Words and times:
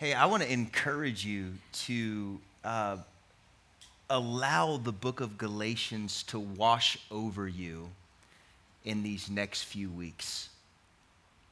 Hey, 0.00 0.14
I 0.14 0.24
want 0.24 0.42
to 0.42 0.50
encourage 0.50 1.26
you 1.26 1.52
to 1.84 2.40
uh, 2.64 2.96
allow 4.08 4.78
the 4.78 4.92
book 4.92 5.20
of 5.20 5.36
Galatians 5.36 6.22
to 6.28 6.40
wash 6.40 6.98
over 7.10 7.46
you 7.46 7.86
in 8.86 9.02
these 9.02 9.28
next 9.28 9.64
few 9.64 9.90
weeks. 9.90 10.48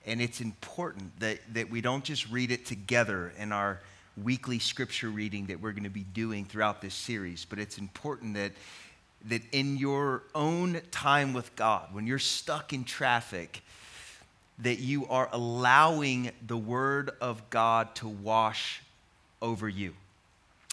And 0.06 0.22
it's 0.22 0.40
important 0.40 1.20
that, 1.20 1.40
that 1.52 1.68
we 1.68 1.82
don't 1.82 2.02
just 2.02 2.30
read 2.30 2.50
it 2.50 2.64
together 2.64 3.34
in 3.38 3.52
our 3.52 3.80
weekly 4.24 4.58
scripture 4.58 5.10
reading 5.10 5.44
that 5.48 5.60
we're 5.60 5.72
going 5.72 5.84
to 5.84 5.90
be 5.90 6.06
doing 6.14 6.46
throughout 6.46 6.80
this 6.80 6.94
series, 6.94 7.44
but 7.44 7.58
it's 7.58 7.76
important 7.76 8.32
that, 8.32 8.52
that 9.26 9.42
in 9.52 9.76
your 9.76 10.22
own 10.34 10.80
time 10.90 11.34
with 11.34 11.54
God, 11.54 11.88
when 11.92 12.06
you're 12.06 12.18
stuck 12.18 12.72
in 12.72 12.84
traffic, 12.84 13.60
that 14.60 14.78
you 14.78 15.06
are 15.06 15.28
allowing 15.32 16.30
the 16.46 16.56
Word 16.56 17.10
of 17.20 17.48
God 17.50 17.94
to 17.96 18.08
wash 18.08 18.82
over 19.40 19.68
you. 19.68 19.94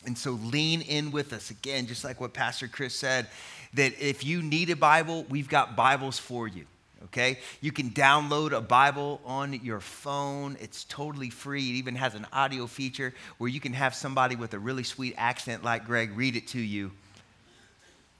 And 0.06 0.18
so 0.18 0.32
lean 0.32 0.82
in 0.82 1.12
with 1.12 1.34
us. 1.34 1.50
Again, 1.50 1.88
just 1.88 2.04
like 2.04 2.20
what 2.22 2.34
Pastor 2.34 2.68
Chris 2.68 2.94
said, 2.96 3.28
that 3.74 3.94
if 4.00 4.24
you 4.24 4.42
need 4.42 4.70
a 4.70 4.76
Bible, 4.76 5.26
we've 5.30 5.50
got 5.50 5.76
Bibles 5.76 6.20
for 6.20 6.48
you. 6.48 6.66
Okay? 7.06 7.40
You 7.62 7.72
can 7.72 7.92
download 7.92 8.52
a 8.52 8.62
Bible 8.62 9.22
on 9.26 9.54
your 9.54 9.80
phone. 9.80 10.58
It's 10.60 10.84
totally 10.86 11.30
free. 11.30 11.70
It 11.70 11.74
even 11.76 11.96
has 11.96 12.16
an 12.16 12.26
audio 12.34 12.68
feature 12.68 13.14
where 13.38 13.50
you 13.50 13.60
can 13.60 13.74
have 13.74 13.94
somebody 13.94 14.36
with 14.36 14.54
a 14.54 14.60
really 14.60 14.84
sweet 14.84 15.14
accent 15.18 15.64
like 15.64 15.86
Greg 15.86 16.16
read 16.16 16.36
it 16.36 16.48
to 16.50 16.60
you 16.60 16.92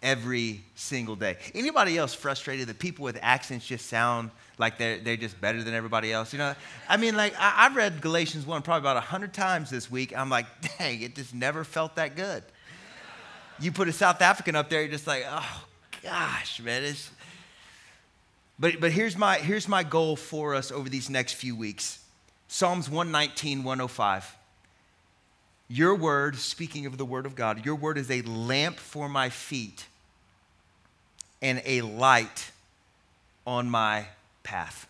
every 0.06 0.62
single 0.76 1.16
day. 1.16 1.36
Anybody 1.56 1.98
else 1.98 2.14
frustrated 2.14 2.68
that 2.68 2.78
people 2.78 3.04
with 3.04 3.18
accents 3.24 3.66
just 3.66 3.88
sound 3.88 4.30
like 4.60 4.78
they're, 4.78 5.00
they're 5.00 5.18
just 5.18 5.42
better 5.42 5.64
than 5.64 5.74
everybody 5.74 6.14
else? 6.14 6.32
You 6.32 6.38
know, 6.38 6.56
I 6.88 6.96
mean, 6.96 7.18
like, 7.18 7.34
I, 7.38 7.64
have 7.64 7.76
read 7.76 8.02
Galatians 8.02 8.46
1 8.46 8.62
probably 8.62 8.82
about 8.82 8.96
100 8.98 9.34
times 9.34 9.72
this 9.72 9.90
week. 9.90 10.16
I'm 10.16 10.30
like, 10.30 10.46
dang, 10.78 11.02
it 11.02 11.16
just 11.16 11.34
never 11.34 11.64
felt 11.64 11.96
that 11.96 12.16
good. 12.16 12.44
You 13.60 13.72
put 13.72 13.88
a 13.88 13.92
South 13.92 14.22
African 14.22 14.56
up 14.56 14.70
there, 14.70 14.82
you're 14.82 14.92
just 14.92 15.08
like, 15.08 15.26
oh, 15.28 15.66
gosh, 16.04 16.62
man. 16.62 16.84
It's... 16.84 17.10
But, 18.60 18.80
but 18.80 18.92
here's, 18.92 19.18
my, 19.18 19.40
here's 19.40 19.68
my 19.68 19.84
goal 19.84 20.16
for 20.16 20.54
us 20.54 20.72
over 20.72 20.88
these 20.88 21.10
next 21.10 21.34
few 21.34 21.56
weeks 21.56 22.00
Psalms 22.48 22.90
119, 22.90 23.64
105. 23.64 24.38
Your 25.68 25.96
word, 25.96 26.36
speaking 26.36 26.86
of 26.86 27.00
the 27.00 27.06
word 27.06 27.26
of 27.26 27.34
God, 27.34 27.66
your 27.66 27.74
word 27.74 27.98
is 27.98 28.12
a 28.12 28.22
lamp 28.22 28.78
for 28.78 29.10
my 29.10 29.30
feet 29.30 29.88
and 31.46 31.62
a 31.64 31.82
light 31.82 32.52
on 33.46 33.70
my 33.70 34.08
path. 34.42 34.88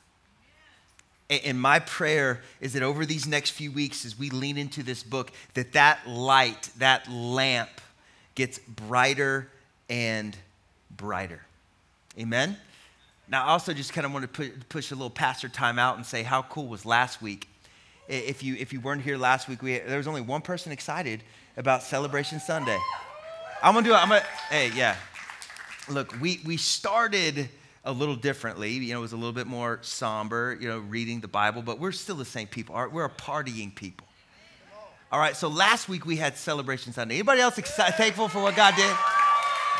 And 1.30 1.59
my 1.59 1.80
prayer 1.80 2.39
is 2.62 2.72
that 2.73 2.81
over 2.81 3.06
these 3.06 3.28
next 3.28 3.50
few 3.50 3.73
weeks, 3.73 4.06
as 4.06 4.17
we 4.17 4.30
lean 4.30 4.58
into 4.58 4.81
this 4.81 5.03
book, 5.03 5.34
that 5.56 5.73
that 5.73 6.08
light, 6.08 6.70
that 6.78 7.12
lamp 7.12 7.81
gets 8.36 8.58
brighter 8.59 9.50
and 9.89 10.38
brighter. 10.95 11.42
Amen? 12.17 12.56
Now, 13.28 13.47
I 13.47 13.50
also 13.50 13.73
just 13.73 13.92
kind 13.92 14.06
of 14.06 14.14
want 14.14 14.31
to 14.34 14.52
push 14.69 14.92
a 14.92 14.95
little 14.95 15.09
pastor 15.09 15.50
time 15.50 15.78
out 15.78 15.97
and 15.97 16.06
say, 16.06 16.23
how 16.23 16.44
cool 16.44 16.67
was 16.67 16.86
last 16.86 17.22
week? 17.22 17.50
If 18.08 18.44
you, 18.44 18.56
if 18.56 18.72
you 18.72 18.80
weren't 18.80 19.02
here 19.02 19.17
last 19.17 19.50
week, 19.50 19.62
we, 19.62 19.80
there 19.80 19.97
was 19.97 20.08
only 20.08 20.22
one 20.22 20.42
person 20.42 20.72
excited 20.72 21.22
about 21.58 21.84
Celebration 21.84 22.40
Sunday. 22.40 22.80
I'm 23.62 23.73
gonna 23.73 23.86
do 23.86 23.94
it. 23.94 23.97
I'm 23.97 24.08
gonna, 24.08 24.23
hey, 24.50 24.72
yeah. 24.73 24.95
Look, 25.89 26.19
we, 26.19 26.39
we 26.45 26.58
started 26.58 27.50
a 27.83 27.91
little 27.91 28.16
differently. 28.16 28.72
You 28.72 28.94
know, 28.94 29.00
it 29.00 29.02
was 29.02 29.14
a 29.14 29.17
little 29.17 29.33
bit 29.33 29.47
more 29.47 29.80
somber, 29.83 30.58
you 30.59 30.67
know, 30.67 30.80
reading 30.80 31.22
the 31.22 31.28
Bible, 31.28 31.61
but 31.61 31.80
we're 31.80 31.91
still 31.91 32.16
the 32.16 32.25
same 32.25 32.47
people. 32.47 32.75
We're 32.91 33.05
a 33.05 33.09
partying 33.09 33.73
people. 33.73 34.08
All 35.11 35.19
right, 35.19 35.36
so 35.36 35.47
last 35.47 35.88
week 35.88 36.06
we 36.06 36.16
had 36.16 36.36
Celebration 36.36 36.91
Sunday. 36.91 37.16
Anybody 37.16 37.39
else 37.39 37.58
excited, 37.58 37.95
thankful 37.95 38.28
for 38.28 38.41
what 38.41 38.56
God 38.56 38.75
did? 38.75 38.91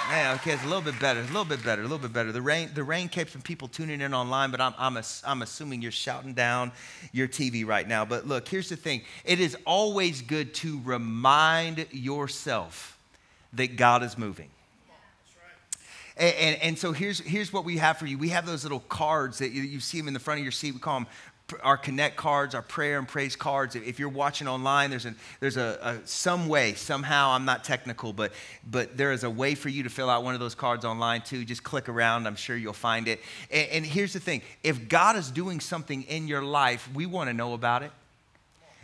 Man, 0.10 0.36
okay, 0.36 0.52
it's 0.52 0.64
a 0.64 0.68
little 0.68 0.84
bit 0.84 1.00
better, 1.00 1.20
a 1.20 1.24
little 1.24 1.46
bit 1.46 1.64
better, 1.64 1.82
a 1.82 1.86
little 1.86 1.98
bit 1.98 2.14
better. 2.14 2.32
The 2.32 2.42
rain, 2.42 2.70
the 2.76 2.84
rain 2.84 3.10
kept 3.10 3.32
some 3.32 3.42
people 3.42 3.68
tuning 3.68 4.02
in 4.02 4.14
online, 4.14 4.52
but 4.52 4.62
I'm, 4.62 4.76
I'm, 4.78 5.04
I'm 5.26 5.42
assuming 5.42 5.82
you're 5.82 5.92
shouting 5.92 6.36
down 6.36 6.72
your 7.12 7.28
TV 7.28 7.66
right 7.66 7.88
now. 7.88 8.06
But 8.06 8.28
look, 8.28 8.48
here's 8.48 8.70
the 8.70 8.76
thing 8.76 9.02
it 9.24 9.40
is 9.40 9.58
always 9.66 10.22
good 10.22 10.54
to 10.56 10.80
remind 10.84 11.88
yourself 11.92 13.00
that 13.54 13.78
God 13.78 14.04
is 14.04 14.16
moving. 14.16 14.50
And, 16.18 16.36
and, 16.36 16.62
and, 16.62 16.80
so 16.80 16.94
here's, 16.94 17.20
here's 17.20 17.52
what 17.52 17.66
we 17.66 17.78
have 17.78 17.98
for 17.98 18.06
you. 18.06 18.18
We 18.18 18.30
have 18.30 18.46
those 18.46 18.64
little 18.64 18.80
cards 18.80 19.40
that 19.40 19.52
you, 19.52 19.64
you 19.64 19.80
see 19.82 19.98
them 19.98 20.08
in 20.08 20.14
the 20.14 20.20
front 20.20 20.40
of 20.40 20.46
your 20.46 20.52
seat. 20.52 20.74
We 20.74 20.80
call 20.80 21.00
them 21.00 21.08
our 21.62 21.78
connect 21.78 22.16
cards, 22.16 22.56
our 22.56 22.62
prayer 22.62 22.98
and 22.98 23.08
praise 23.08 23.36
cards. 23.36 23.76
If 23.76 24.00
you're 24.00 24.10
watching 24.10 24.48
online, 24.48 24.90
there's 24.90 25.06
a 25.06 25.14
there's 25.40 25.58
a, 25.58 25.78
a, 25.82 26.08
some 26.08 26.48
way 26.48 26.74
somehow. 26.74 27.32
I'm 27.32 27.46
not 27.46 27.64
technical, 27.64 28.14
but 28.14 28.32
but 28.66 28.98
there 28.98 29.12
is 29.12 29.24
a 29.24 29.30
way 29.30 29.54
for 29.54 29.70
you 29.70 29.84
to 29.84 29.90
fill 29.90 30.10
out 30.10 30.24
one 30.24 30.34
of 30.34 30.40
those 30.40 30.56
cards 30.56 30.86
online 30.86 31.22
too. 31.22 31.46
Just 31.46 31.64
click 31.64 31.88
around. 31.88 32.26
I'm 32.26 32.36
sure 32.36 32.56
you'll 32.56 32.74
find 32.74 33.08
it. 33.08 33.22
And, 33.52 33.70
and 33.70 33.86
here's 33.86 34.14
the 34.14 34.20
thing: 34.20 34.42
if 34.64 34.90
God 34.90 35.18
is 35.18 35.30
doing 35.30 35.60
something 35.60 36.04
in 36.04 36.28
your 36.28 36.42
life, 36.42 36.90
we 36.96 37.06
want 37.06 37.30
to 37.30 37.34
know 37.34 37.54
about 37.54 37.84
it 37.84 37.92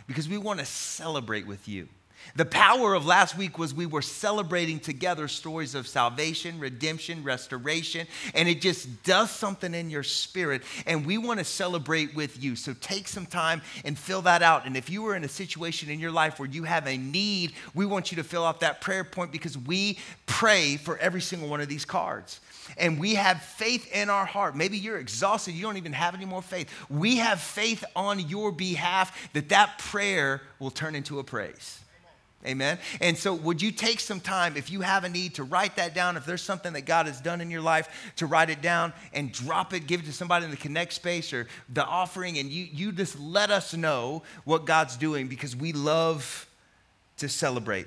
because 0.06 0.28
we 0.28 0.38
want 0.38 0.60
to 0.60 0.66
celebrate 0.66 1.46
with 1.46 1.66
you. 1.66 1.88
The 2.34 2.44
power 2.46 2.94
of 2.94 3.04
last 3.04 3.36
week 3.36 3.58
was 3.58 3.74
we 3.74 3.84
were 3.84 4.00
celebrating 4.00 4.80
together 4.80 5.28
stories 5.28 5.74
of 5.74 5.86
salvation, 5.86 6.58
redemption, 6.58 7.22
restoration, 7.22 8.06
and 8.34 8.48
it 8.48 8.62
just 8.62 9.02
does 9.02 9.30
something 9.30 9.74
in 9.74 9.90
your 9.90 10.02
spirit. 10.02 10.62
And 10.86 11.04
we 11.04 11.18
want 11.18 11.40
to 11.40 11.44
celebrate 11.44 12.14
with 12.14 12.42
you. 12.42 12.56
So 12.56 12.74
take 12.80 13.06
some 13.06 13.26
time 13.26 13.60
and 13.84 13.98
fill 13.98 14.22
that 14.22 14.42
out. 14.42 14.66
And 14.66 14.76
if 14.76 14.88
you 14.88 15.06
are 15.06 15.14
in 15.14 15.24
a 15.24 15.28
situation 15.28 15.90
in 15.90 16.00
your 16.00 16.10
life 16.10 16.38
where 16.38 16.48
you 16.48 16.64
have 16.64 16.86
a 16.86 16.96
need, 16.96 17.52
we 17.74 17.84
want 17.84 18.10
you 18.10 18.16
to 18.16 18.24
fill 18.24 18.46
out 18.46 18.60
that 18.60 18.80
prayer 18.80 19.04
point 19.04 19.30
because 19.30 19.58
we 19.58 19.98
pray 20.24 20.76
for 20.78 20.96
every 20.98 21.20
single 21.20 21.48
one 21.48 21.60
of 21.60 21.68
these 21.68 21.84
cards. 21.84 22.40
And 22.78 22.98
we 22.98 23.14
have 23.16 23.42
faith 23.42 23.92
in 23.94 24.08
our 24.08 24.24
heart. 24.24 24.56
Maybe 24.56 24.78
you're 24.78 24.98
exhausted, 24.98 25.52
you 25.52 25.62
don't 25.62 25.76
even 25.76 25.92
have 25.92 26.14
any 26.14 26.24
more 26.24 26.42
faith. 26.42 26.70
We 26.88 27.16
have 27.16 27.40
faith 27.40 27.84
on 27.94 28.20
your 28.20 28.52
behalf 28.52 29.30
that 29.34 29.50
that 29.50 29.78
prayer 29.78 30.40
will 30.58 30.70
turn 30.70 30.94
into 30.94 31.18
a 31.18 31.24
praise. 31.24 31.80
Amen. 32.44 32.78
And 33.00 33.16
so, 33.16 33.34
would 33.34 33.62
you 33.62 33.70
take 33.70 34.00
some 34.00 34.18
time, 34.18 34.56
if 34.56 34.70
you 34.70 34.80
have 34.80 35.04
a 35.04 35.08
need, 35.08 35.34
to 35.34 35.44
write 35.44 35.76
that 35.76 35.94
down? 35.94 36.16
If 36.16 36.26
there's 36.26 36.42
something 36.42 36.72
that 36.72 36.86
God 36.86 37.06
has 37.06 37.20
done 37.20 37.40
in 37.40 37.50
your 37.52 37.60
life, 37.60 38.12
to 38.16 38.26
write 38.26 38.50
it 38.50 38.60
down 38.60 38.92
and 39.12 39.30
drop 39.30 39.72
it, 39.72 39.86
give 39.86 40.00
it 40.00 40.06
to 40.06 40.12
somebody 40.12 40.44
in 40.44 40.50
the 40.50 40.56
connect 40.56 40.92
space 40.92 41.32
or 41.32 41.46
the 41.72 41.84
offering, 41.84 42.38
and 42.38 42.50
you, 42.50 42.66
you 42.72 42.90
just 42.90 43.18
let 43.20 43.50
us 43.50 43.74
know 43.74 44.24
what 44.44 44.64
God's 44.64 44.96
doing 44.96 45.28
because 45.28 45.54
we 45.54 45.72
love 45.72 46.48
to 47.18 47.28
celebrate. 47.28 47.86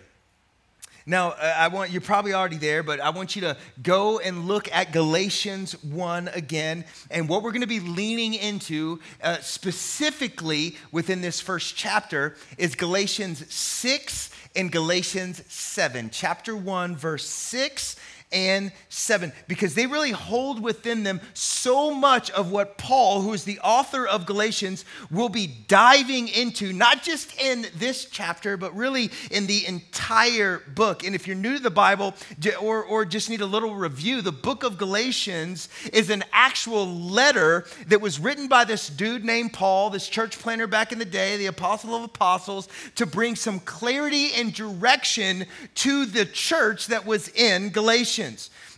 Now, 1.08 1.34
I 1.34 1.68
want 1.68 1.92
you're 1.92 2.02
probably 2.02 2.34
already 2.34 2.58
there, 2.58 2.82
but 2.82 3.00
I 3.00 3.12
want 3.12 3.36
you 3.36 3.42
to 3.44 3.58
go 3.84 4.18
and 4.18 4.48
look 4.48 4.72
at 4.72 4.92
Galatians 4.92 5.74
1 5.84 6.30
again. 6.30 6.84
And 7.12 7.30
what 7.30 7.44
we're 7.44 7.52
going 7.52 7.62
to 7.62 7.68
be 7.68 7.80
leaning 7.80 8.34
into 8.34 9.00
uh, 9.22 9.38
specifically 9.38 10.78
within 10.92 11.22
this 11.22 11.40
first 11.40 11.76
chapter 11.76 12.36
is 12.58 12.74
Galatians 12.74 13.54
6 13.54 14.32
in 14.56 14.70
Galatians 14.70 15.44
7, 15.48 16.10
chapter 16.12 16.56
1, 16.56 16.96
verse 16.96 17.26
6 17.26 17.98
and 18.32 18.72
7 18.90 19.32
because 19.48 19.76
they 19.76 19.88
really 19.88 20.12
hold 20.12 20.62
within 20.62 21.04
them 21.04 21.22
so 21.34 21.94
much 21.94 22.32
of 22.32 22.52
what 22.52 22.78
Paul, 22.78 23.22
who 23.22 23.34
is 23.34 23.44
the 23.44 23.60
author 23.60 24.08
of 24.08 24.26
Galatians, 24.26 24.84
will 25.12 25.30
be 25.30 25.48
diving 25.68 26.28
into, 26.28 26.74
not 26.74 27.04
just 27.04 27.40
in 27.40 27.68
this 27.78 28.06
chapter, 28.06 28.58
but 28.58 28.76
really 28.76 29.12
in 29.32 29.48
the 29.48 29.66
entire 29.66 30.62
book. 30.74 31.04
And 31.04 31.16
if 31.16 31.28
you're 31.28 31.36
new 31.36 31.58
to 31.58 31.64
the 31.64 31.70
Bible 31.70 32.14
or, 32.62 32.84
or 32.84 33.06
just 33.06 33.30
need 33.30 33.42
a 33.42 33.46
little 33.46 33.76
review, 33.76 34.22
the 34.22 34.32
book 34.32 34.64
of 34.64 34.78
Galatians 34.78 35.70
is 35.94 36.10
an 36.10 36.24
actual 36.32 36.88
letter 36.88 37.66
that 37.88 38.02
was 38.02 38.20
written 38.20 38.48
by 38.48 38.66
this 38.66 38.90
dude 38.90 39.24
named 39.24 39.54
Paul, 39.54 39.90
this 39.90 40.08
church 40.08 40.40
planter 40.40 40.68
back 40.68 40.92
in 40.92 41.00
the 41.00 41.06
day, 41.06 41.38
the 41.38 41.46
apostle 41.46 41.96
of 41.96 42.04
apostles, 42.04 42.68
to 42.96 43.06
bring 43.06 43.36
some 43.36 43.60
clarity 43.60 44.34
and 44.34 44.54
direction 44.54 45.46
to 45.76 46.06
the 46.06 46.26
church 46.26 46.88
that 46.88 47.06
was 47.06 47.30
in 47.30 47.70
Galatians. 47.70 48.15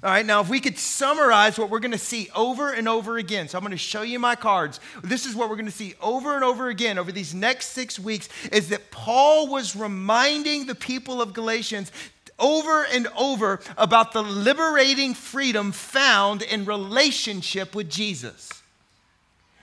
All 0.04 0.10
right, 0.10 0.26
now 0.26 0.42
if 0.42 0.50
we 0.50 0.60
could 0.60 0.78
summarize 0.78 1.58
what 1.58 1.70
we're 1.70 1.80
going 1.80 1.92
to 1.92 1.98
see 1.98 2.30
over 2.36 2.72
and 2.72 2.88
over 2.88 3.18
again. 3.18 3.48
So 3.48 3.58
I'm 3.58 3.64
going 3.64 3.72
to 3.72 3.78
show 3.78 4.02
you 4.02 4.20
my 4.20 4.36
cards. 4.36 4.80
This 5.04 5.26
is 5.26 5.36
what 5.36 5.50
we're 5.50 5.56
going 5.56 5.66
to 5.66 5.72
see 5.72 5.96
over 6.02 6.36
and 6.36 6.44
over 6.44 6.70
again 6.70 6.98
over 6.98 7.12
these 7.12 7.34
next 7.34 7.68
six 7.68 8.00
weeks 8.00 8.30
is 8.52 8.70
that 8.70 8.92
Paul 8.92 9.48
was 9.48 9.76
reminding 9.76 10.66
the 10.66 10.76
people 10.76 11.22
of 11.22 11.34
Galatians 11.34 11.92
over 12.40 12.86
and 12.86 13.08
over 13.18 13.60
about 13.78 14.14
the 14.14 14.22
liberating 14.22 15.14
freedom 15.14 15.72
found 15.72 16.42
in 16.42 16.66
relationship 16.66 17.76
with 17.76 17.90
Jesus. 17.90 18.57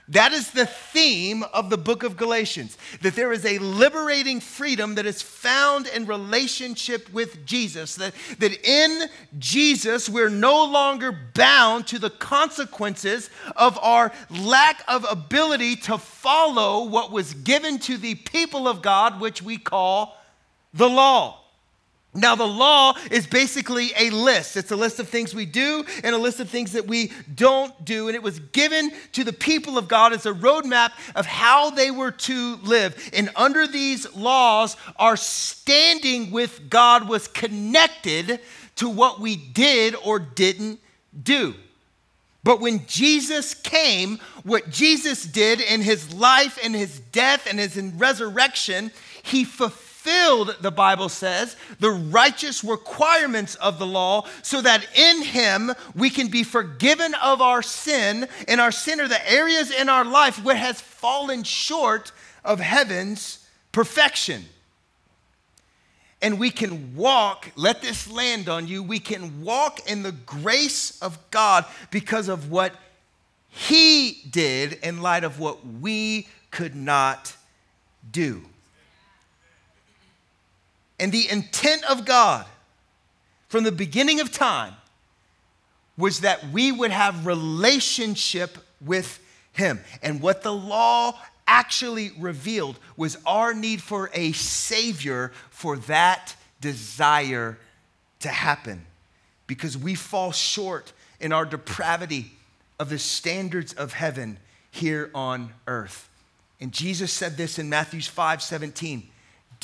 That 0.09 0.33
is 0.33 0.51
the 0.51 0.67
theme 0.67 1.43
of 1.51 1.71
the 1.71 1.77
book 1.77 2.03
of 2.03 2.15
Galatians 2.15 2.77
that 3.01 3.15
there 3.15 3.31
is 3.31 3.43
a 3.43 3.57
liberating 3.57 4.39
freedom 4.39 4.95
that 4.95 5.05
is 5.07 5.23
found 5.23 5.87
in 5.87 6.05
relationship 6.05 7.11
with 7.11 7.43
Jesus. 7.45 7.95
That, 7.95 8.13
that 8.37 8.53
in 8.63 9.09
Jesus, 9.39 10.07
we're 10.07 10.29
no 10.29 10.63
longer 10.65 11.17
bound 11.33 11.87
to 11.87 11.97
the 11.97 12.11
consequences 12.11 13.31
of 13.55 13.79
our 13.81 14.11
lack 14.29 14.83
of 14.87 15.05
ability 15.09 15.75
to 15.77 15.97
follow 15.97 16.85
what 16.85 17.11
was 17.11 17.33
given 17.33 17.79
to 17.79 17.97
the 17.97 18.13
people 18.13 18.67
of 18.67 18.83
God, 18.83 19.19
which 19.19 19.41
we 19.41 19.57
call 19.57 20.17
the 20.71 20.89
law. 20.89 21.44
Now, 22.15 22.35
the 22.35 22.47
law 22.47 22.95
is 23.11 23.27
basically 23.27 23.91
a 23.97 24.09
list. 24.09 24.55
It's 24.55 24.71
a 24.71 24.75
list 24.75 24.99
of 24.99 25.09
things 25.09 25.35
we 25.35 25.45
do 25.45 25.83
and 26.01 26.15
a 26.15 26.17
list 26.17 26.39
of 26.39 26.49
things 26.49 26.71
that 26.71 26.87
we 26.87 27.11
don't 27.33 27.83
do. 27.83 28.07
And 28.07 28.15
it 28.15 28.23
was 28.23 28.39
given 28.39 28.91
to 29.11 29.25
the 29.25 29.33
people 29.33 29.77
of 29.77 29.89
God 29.89 30.13
as 30.13 30.25
a 30.25 30.31
roadmap 30.31 30.91
of 31.13 31.25
how 31.25 31.71
they 31.71 31.91
were 31.91 32.11
to 32.11 32.55
live. 32.63 33.09
And 33.13 33.29
under 33.35 33.67
these 33.67 34.15
laws, 34.15 34.77
our 34.95 35.17
standing 35.17 36.31
with 36.31 36.69
God 36.69 37.09
was 37.09 37.27
connected 37.27 38.39
to 38.77 38.89
what 38.89 39.19
we 39.19 39.35
did 39.35 39.95
or 39.95 40.17
didn't 40.19 40.79
do. 41.21 41.53
But 42.45 42.61
when 42.61 42.85
Jesus 42.85 43.53
came, 43.55 44.19
what 44.43 44.69
Jesus 44.69 45.25
did 45.25 45.59
in 45.59 45.81
his 45.81 46.13
life 46.13 46.59
and 46.63 46.75
his 46.75 46.99
death 47.11 47.47
and 47.49 47.59
his 47.59 47.75
resurrection, 47.75 48.91
he 49.23 49.43
fulfilled 49.43 49.84
fulfilled, 50.05 50.55
the 50.61 50.71
Bible 50.71 51.09
says, 51.09 51.55
the 51.79 51.91
righteous 51.91 52.63
requirements 52.63 53.55
of 53.55 53.79
the 53.79 53.85
law, 53.85 54.25
so 54.41 54.61
that 54.61 54.85
in 54.95 55.23
him 55.23 55.71
we 55.95 56.09
can 56.09 56.27
be 56.27 56.43
forgiven 56.43 57.13
of 57.15 57.41
our 57.41 57.61
sin, 57.61 58.27
and 58.47 58.61
our 58.61 58.71
sin 58.71 59.01
are 59.01 59.07
the 59.07 59.31
areas 59.31 59.71
in 59.71 59.89
our 59.89 60.05
life 60.05 60.43
where 60.43 60.55
has 60.55 60.79
fallen 60.79 61.43
short 61.43 62.11
of 62.43 62.59
heaven's 62.59 63.47
perfection. 63.71 64.45
And 66.21 66.39
we 66.39 66.49
can 66.49 66.95
walk, 66.95 67.51
let 67.55 67.81
this 67.81 68.09
land 68.09 68.47
on 68.47 68.67
you, 68.67 68.81
we 68.83 68.99
can 68.99 69.43
walk 69.43 69.89
in 69.89 70.03
the 70.03 70.11
grace 70.11 71.01
of 71.01 71.17
God 71.31 71.65
because 71.91 72.29
of 72.29 72.51
what 72.51 72.73
he 73.49 74.21
did 74.29 74.73
in 74.83 75.01
light 75.01 75.23
of 75.23 75.39
what 75.39 75.65
we 75.65 76.27
could 76.51 76.75
not 76.75 77.35
do. 78.09 78.43
And 80.99 81.11
the 81.11 81.29
intent 81.29 81.83
of 81.85 82.05
God 82.05 82.45
from 83.47 83.63
the 83.63 83.71
beginning 83.71 84.19
of 84.19 84.31
time 84.31 84.73
was 85.97 86.21
that 86.21 86.49
we 86.49 86.71
would 86.71 86.91
have 86.91 87.25
relationship 87.25 88.57
with 88.81 89.19
him. 89.53 89.79
And 90.01 90.21
what 90.21 90.43
the 90.43 90.53
law 90.53 91.19
actually 91.47 92.11
revealed 92.17 92.79
was 92.97 93.17
our 93.25 93.53
need 93.53 93.81
for 93.81 94.09
a 94.13 94.31
savior 94.33 95.31
for 95.49 95.77
that 95.77 96.35
desire 96.59 97.57
to 98.19 98.29
happen 98.29 98.85
because 99.47 99.77
we 99.77 99.95
fall 99.95 100.31
short 100.31 100.91
in 101.19 101.31
our 101.31 101.45
depravity 101.45 102.31
of 102.79 102.89
the 102.89 102.99
standards 102.99 103.73
of 103.73 103.93
heaven 103.93 104.37
here 104.71 105.09
on 105.13 105.53
earth. 105.67 106.09
And 106.59 106.71
Jesus 106.71 107.11
said 107.11 107.37
this 107.37 107.59
in 107.59 107.69
Matthew 107.69 108.01
5 108.01 108.41
17. 108.41 109.07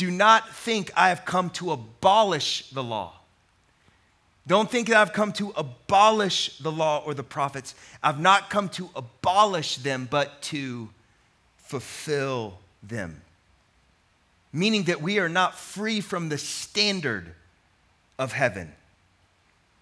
Do 0.01 0.09
not 0.09 0.49
think 0.49 0.89
I 0.97 1.09
have 1.09 1.25
come 1.25 1.51
to 1.51 1.73
abolish 1.73 2.67
the 2.71 2.81
law. 2.81 3.13
Don't 4.47 4.67
think 4.67 4.87
that 4.87 4.97
I've 4.97 5.13
come 5.13 5.31
to 5.33 5.53
abolish 5.55 6.57
the 6.57 6.71
law 6.71 7.03
or 7.05 7.13
the 7.13 7.21
prophets. 7.21 7.75
I've 8.01 8.19
not 8.19 8.49
come 8.49 8.67
to 8.69 8.89
abolish 8.95 9.75
them, 9.75 10.07
but 10.09 10.41
to 10.41 10.89
fulfill 11.57 12.57
them. 12.81 13.21
Meaning 14.51 14.85
that 14.85 15.03
we 15.03 15.19
are 15.19 15.29
not 15.29 15.53
free 15.53 16.01
from 16.01 16.29
the 16.29 16.39
standard 16.39 17.35
of 18.17 18.31
heaven. 18.31 18.71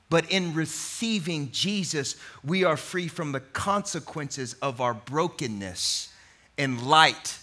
But 0.10 0.30
in 0.30 0.54
receiving 0.54 1.50
Jesus, 1.54 2.18
we 2.44 2.65
are 2.65 2.75
free 2.75 3.07
from 3.07 3.31
the 3.31 3.39
consequences 3.39 4.56
of 4.62 4.81
our 4.81 4.94
brokenness 4.94 6.12
in 6.57 6.89
light 6.89 7.39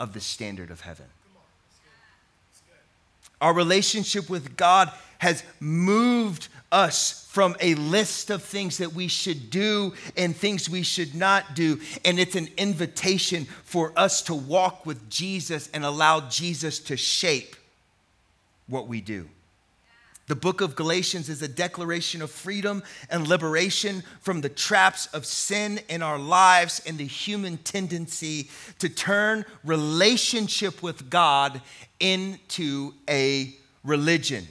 of 0.00 0.14
the 0.14 0.20
standard 0.22 0.70
of 0.70 0.80
heaven. 0.80 1.08
Our 3.40 3.52
relationship 3.52 4.30
with 4.30 4.56
God 4.56 4.90
has 5.18 5.42
moved 5.60 6.48
us 6.72 7.26
from 7.30 7.56
a 7.60 7.74
list 7.74 8.30
of 8.30 8.42
things 8.42 8.78
that 8.78 8.94
we 8.94 9.08
should 9.08 9.50
do 9.50 9.92
and 10.16 10.34
things 10.34 10.68
we 10.68 10.82
should 10.82 11.14
not 11.14 11.54
do. 11.54 11.80
And 12.04 12.18
it's 12.18 12.34
an 12.34 12.48
invitation 12.56 13.44
for 13.64 13.92
us 13.96 14.22
to 14.22 14.34
walk 14.34 14.86
with 14.86 15.08
Jesus 15.10 15.68
and 15.72 15.84
allow 15.84 16.20
Jesus 16.28 16.78
to 16.80 16.96
shape 16.96 17.56
what 18.66 18.88
we 18.88 19.00
do. 19.00 19.28
The 20.28 20.34
book 20.34 20.60
of 20.60 20.74
Galatians 20.74 21.28
is 21.28 21.40
a 21.42 21.48
declaration 21.48 22.20
of 22.20 22.32
freedom 22.32 22.82
and 23.10 23.28
liberation 23.28 24.02
from 24.20 24.40
the 24.40 24.48
traps 24.48 25.06
of 25.08 25.24
sin 25.24 25.78
in 25.88 26.02
our 26.02 26.18
lives 26.18 26.82
and 26.84 26.98
the 26.98 27.06
human 27.06 27.58
tendency 27.58 28.50
to 28.80 28.88
turn 28.88 29.44
relationship 29.62 30.82
with 30.82 31.10
God 31.10 31.62
into 32.00 32.92
a 33.08 33.54
religion. 33.84 34.48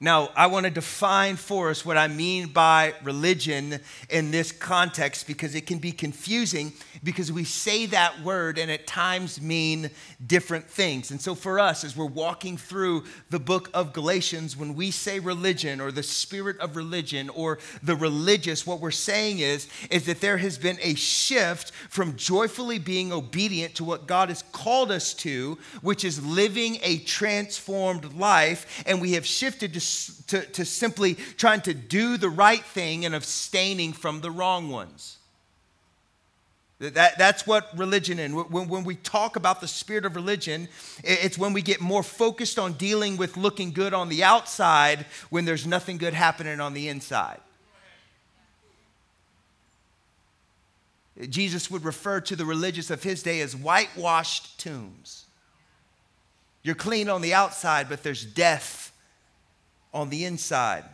Now, 0.00 0.28
I 0.36 0.46
want 0.46 0.64
to 0.64 0.70
define 0.70 1.34
for 1.34 1.70
us 1.70 1.84
what 1.84 1.96
I 1.96 2.06
mean 2.06 2.48
by 2.48 2.94
religion 3.02 3.80
in 4.08 4.30
this 4.30 4.52
context 4.52 5.26
because 5.26 5.56
it 5.56 5.66
can 5.66 5.78
be 5.78 5.90
confusing 5.90 6.72
because 7.02 7.32
we 7.32 7.42
say 7.42 7.86
that 7.86 8.22
word 8.22 8.58
and 8.58 8.70
at 8.70 8.86
times 8.86 9.40
mean 9.40 9.90
different 10.24 10.70
things. 10.70 11.10
And 11.10 11.20
so, 11.20 11.34
for 11.34 11.58
us, 11.58 11.82
as 11.82 11.96
we're 11.96 12.06
walking 12.06 12.56
through 12.56 13.04
the 13.30 13.40
book 13.40 13.70
of 13.74 13.92
Galatians, 13.92 14.56
when 14.56 14.76
we 14.76 14.92
say 14.92 15.18
religion 15.18 15.80
or 15.80 15.90
the 15.90 16.04
spirit 16.04 16.60
of 16.60 16.76
religion 16.76 17.28
or 17.30 17.58
the 17.82 17.96
religious, 17.96 18.64
what 18.64 18.80
we're 18.80 18.92
saying 18.92 19.40
is, 19.40 19.66
is 19.90 20.06
that 20.06 20.20
there 20.20 20.38
has 20.38 20.58
been 20.58 20.78
a 20.80 20.94
shift 20.94 21.72
from 21.90 22.14
joyfully 22.14 22.78
being 22.78 23.12
obedient 23.12 23.74
to 23.74 23.84
what 23.84 24.06
God 24.06 24.28
has 24.28 24.44
called 24.52 24.92
us 24.92 25.12
to, 25.14 25.58
which 25.82 26.04
is 26.04 26.24
living 26.24 26.78
a 26.82 26.98
transformed 26.98 28.14
life, 28.14 28.84
and 28.86 29.00
we 29.00 29.14
have 29.14 29.26
shifted 29.26 29.74
to 29.74 29.87
to, 30.28 30.44
to 30.44 30.64
simply 30.64 31.14
trying 31.14 31.60
to 31.62 31.74
do 31.74 32.16
the 32.16 32.30
right 32.30 32.64
thing 32.64 33.04
and 33.04 33.14
abstaining 33.14 33.92
from 33.92 34.20
the 34.20 34.30
wrong 34.30 34.70
ones. 34.70 35.18
That, 36.80 37.18
that's 37.18 37.44
what 37.44 37.76
religion 37.76 38.20
is. 38.20 38.32
When, 38.32 38.68
when 38.68 38.84
we 38.84 38.94
talk 38.94 39.34
about 39.34 39.60
the 39.60 39.66
spirit 39.66 40.04
of 40.04 40.14
religion, 40.14 40.68
it's 41.02 41.36
when 41.36 41.52
we 41.52 41.60
get 41.60 41.80
more 41.80 42.04
focused 42.04 42.58
on 42.58 42.74
dealing 42.74 43.16
with 43.16 43.36
looking 43.36 43.72
good 43.72 43.92
on 43.92 44.08
the 44.08 44.22
outside 44.22 45.06
when 45.30 45.44
there's 45.44 45.66
nothing 45.66 45.98
good 45.98 46.14
happening 46.14 46.60
on 46.60 46.74
the 46.74 46.88
inside. 46.88 47.40
Jesus 51.28 51.68
would 51.68 51.84
refer 51.84 52.20
to 52.20 52.36
the 52.36 52.44
religious 52.44 52.90
of 52.90 53.02
his 53.02 53.24
day 53.24 53.40
as 53.40 53.56
whitewashed 53.56 54.60
tombs. 54.60 55.26
You're 56.62 56.76
clean 56.76 57.08
on 57.08 57.22
the 57.22 57.34
outside, 57.34 57.88
but 57.88 58.04
there's 58.04 58.24
death 58.24 58.92
on 59.92 60.10
the 60.10 60.24
inside. 60.24 60.84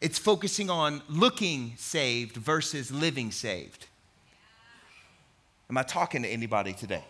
It's 0.00 0.18
focusing 0.18 0.70
on 0.70 1.02
looking 1.08 1.74
saved 1.76 2.36
versus 2.36 2.90
living 2.90 3.30
saved. 3.30 3.86
Am 5.68 5.76
I 5.76 5.82
talking 5.82 6.22
to 6.22 6.28
anybody 6.28 6.72
today? 6.72 7.04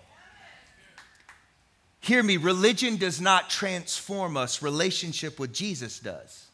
Hear 2.00 2.22
me, 2.22 2.36
religion 2.36 2.96
does 2.96 3.20
not 3.20 3.50
transform 3.50 4.36
us, 4.36 4.62
relationship 4.62 5.38
with 5.38 5.52
Jesus 5.52 6.00
does. 6.00 6.46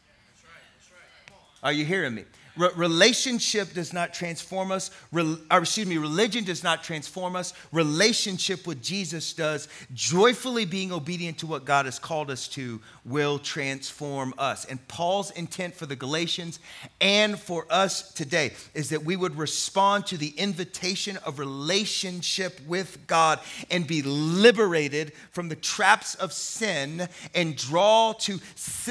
Are 1.63 1.73
you 1.73 1.85
hearing 1.85 2.15
me? 2.15 2.25
Re- 2.57 2.71
relationship 2.77 3.75
does 3.75 3.93
not 3.93 4.15
transform 4.15 4.73
us. 4.73 4.91
Re- 5.13 5.39
or 5.51 5.59
excuse 5.61 5.87
me, 5.87 5.99
religion 5.99 6.45
does 6.45 6.63
not 6.63 6.83
transform 6.83 7.37
us. 7.37 7.53
Relationship 7.73 8.67
with 8.67 8.83
Jesus 8.83 9.33
does. 9.33 9.69
Joyfully 9.93 10.65
being 10.65 10.93
obedient 10.93 11.39
to 11.39 11.47
what 11.47 11.65
God 11.65 11.85
has 11.87 11.99
called 11.99 12.31
us 12.31 12.49
to 12.49 12.81
will 13.05 13.39
transform 13.39 14.35
us. 14.39 14.65
And 14.65 14.87
Paul's 14.89 15.31
intent 15.33 15.75
for 15.75 15.87
the 15.87 15.97
Galatians 15.97 16.59
and 17.01 17.39
for 17.39 17.67
us 17.71 18.13
today 18.13 18.53
is 18.75 18.91
that 18.91 19.05
we 19.05 19.17
would 19.17 19.37
respond 19.37 20.07
to 20.07 20.17
the 20.17 20.31
invitation 20.31 21.17
of 21.19 21.39
relationship 21.39 22.61
with 22.67 23.07
God 23.07 23.41
and 23.71 23.87
be 23.87 24.03
liberated 24.03 25.13
from 25.31 25.49
the 25.49 25.57
traps 25.57 26.15
of 26.15 26.33
sin 26.33 27.09
and 27.35 27.57
draw 27.57 28.13
to 28.13 28.41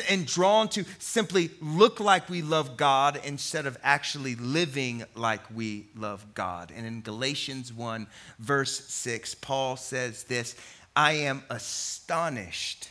and 0.10 0.26
drawn 0.26 0.70
to 0.70 0.86
simply 1.00 1.50
look 1.62 2.00
like 2.00 2.30
we 2.30 2.42
love 2.42 2.78
God 2.78 3.20
and 3.24 3.40
instead 3.56 3.68
of 3.68 3.78
actually 3.84 4.36
living 4.36 5.02
like 5.16 5.40
we 5.56 5.86
love 5.96 6.26
God. 6.34 6.74
And 6.76 6.86
in 6.86 7.00
Galatians 7.00 7.72
1, 7.72 8.06
verse 8.38 8.78
6, 8.90 9.36
Paul 9.36 9.78
says 9.78 10.26
this 10.26 10.58
I 10.94 11.14
am 11.14 11.42
astonished. 11.50 12.90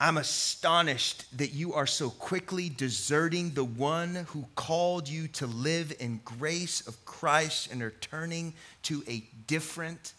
I'm 0.00 0.16
astonished 0.16 1.38
that 1.38 1.52
you 1.52 1.74
are 1.74 1.86
so 1.86 2.10
quickly 2.10 2.68
deserting 2.68 3.50
the 3.50 3.62
one 3.62 4.26
who 4.30 4.46
called 4.56 5.08
you 5.08 5.28
to 5.28 5.46
live 5.46 5.94
in 6.00 6.22
grace 6.24 6.84
of 6.88 7.04
Christ 7.04 7.70
and 7.70 7.82
are 7.82 7.94
turning 8.00 8.52
to 8.82 9.04
a 9.06 9.22
different 9.46 10.12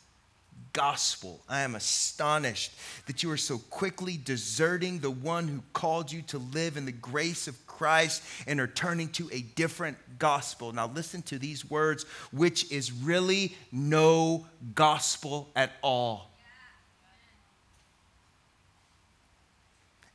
gospel. 0.74 1.40
I 1.48 1.62
am 1.62 1.76
astonished 1.76 2.74
that 3.06 3.24
you 3.24 3.32
are 3.32 3.38
so 3.38 3.60
quickly 3.70 4.18
deserting 4.18 5.00
the 5.00 5.12
one 5.12 5.48
who 5.48 5.62
called 5.72 6.12
you 6.12 6.24
to 6.24 6.40
live 6.40 6.76
in 6.78 6.86
the 6.86 6.92
grace 6.92 7.48
of 7.48 7.66
Christ 7.68 8.24
and 8.48 8.60
are 8.60 8.68
turning 8.68 9.10
to 9.10 9.30
a 9.32 9.42
different 9.42 9.98
gospel. 10.20 10.74
Now, 10.74 10.88
listen 10.88 11.22
to 11.24 11.38
these 11.38 11.70
words, 11.70 12.06
which 12.32 12.72
is 12.72 12.92
really 12.92 13.56
no 13.72 14.48
gospel 14.74 15.50
at 15.56 15.72
all. 15.82 16.32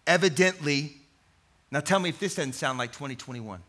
Evidently, 0.07 0.97
now 1.71 1.81
tell 1.81 2.01
me 2.01 2.09
if 2.09 2.19
this 2.19 2.35
doesn't 2.35 2.55
sound 2.55 2.79
like 2.79 2.93
2021. 2.93 3.61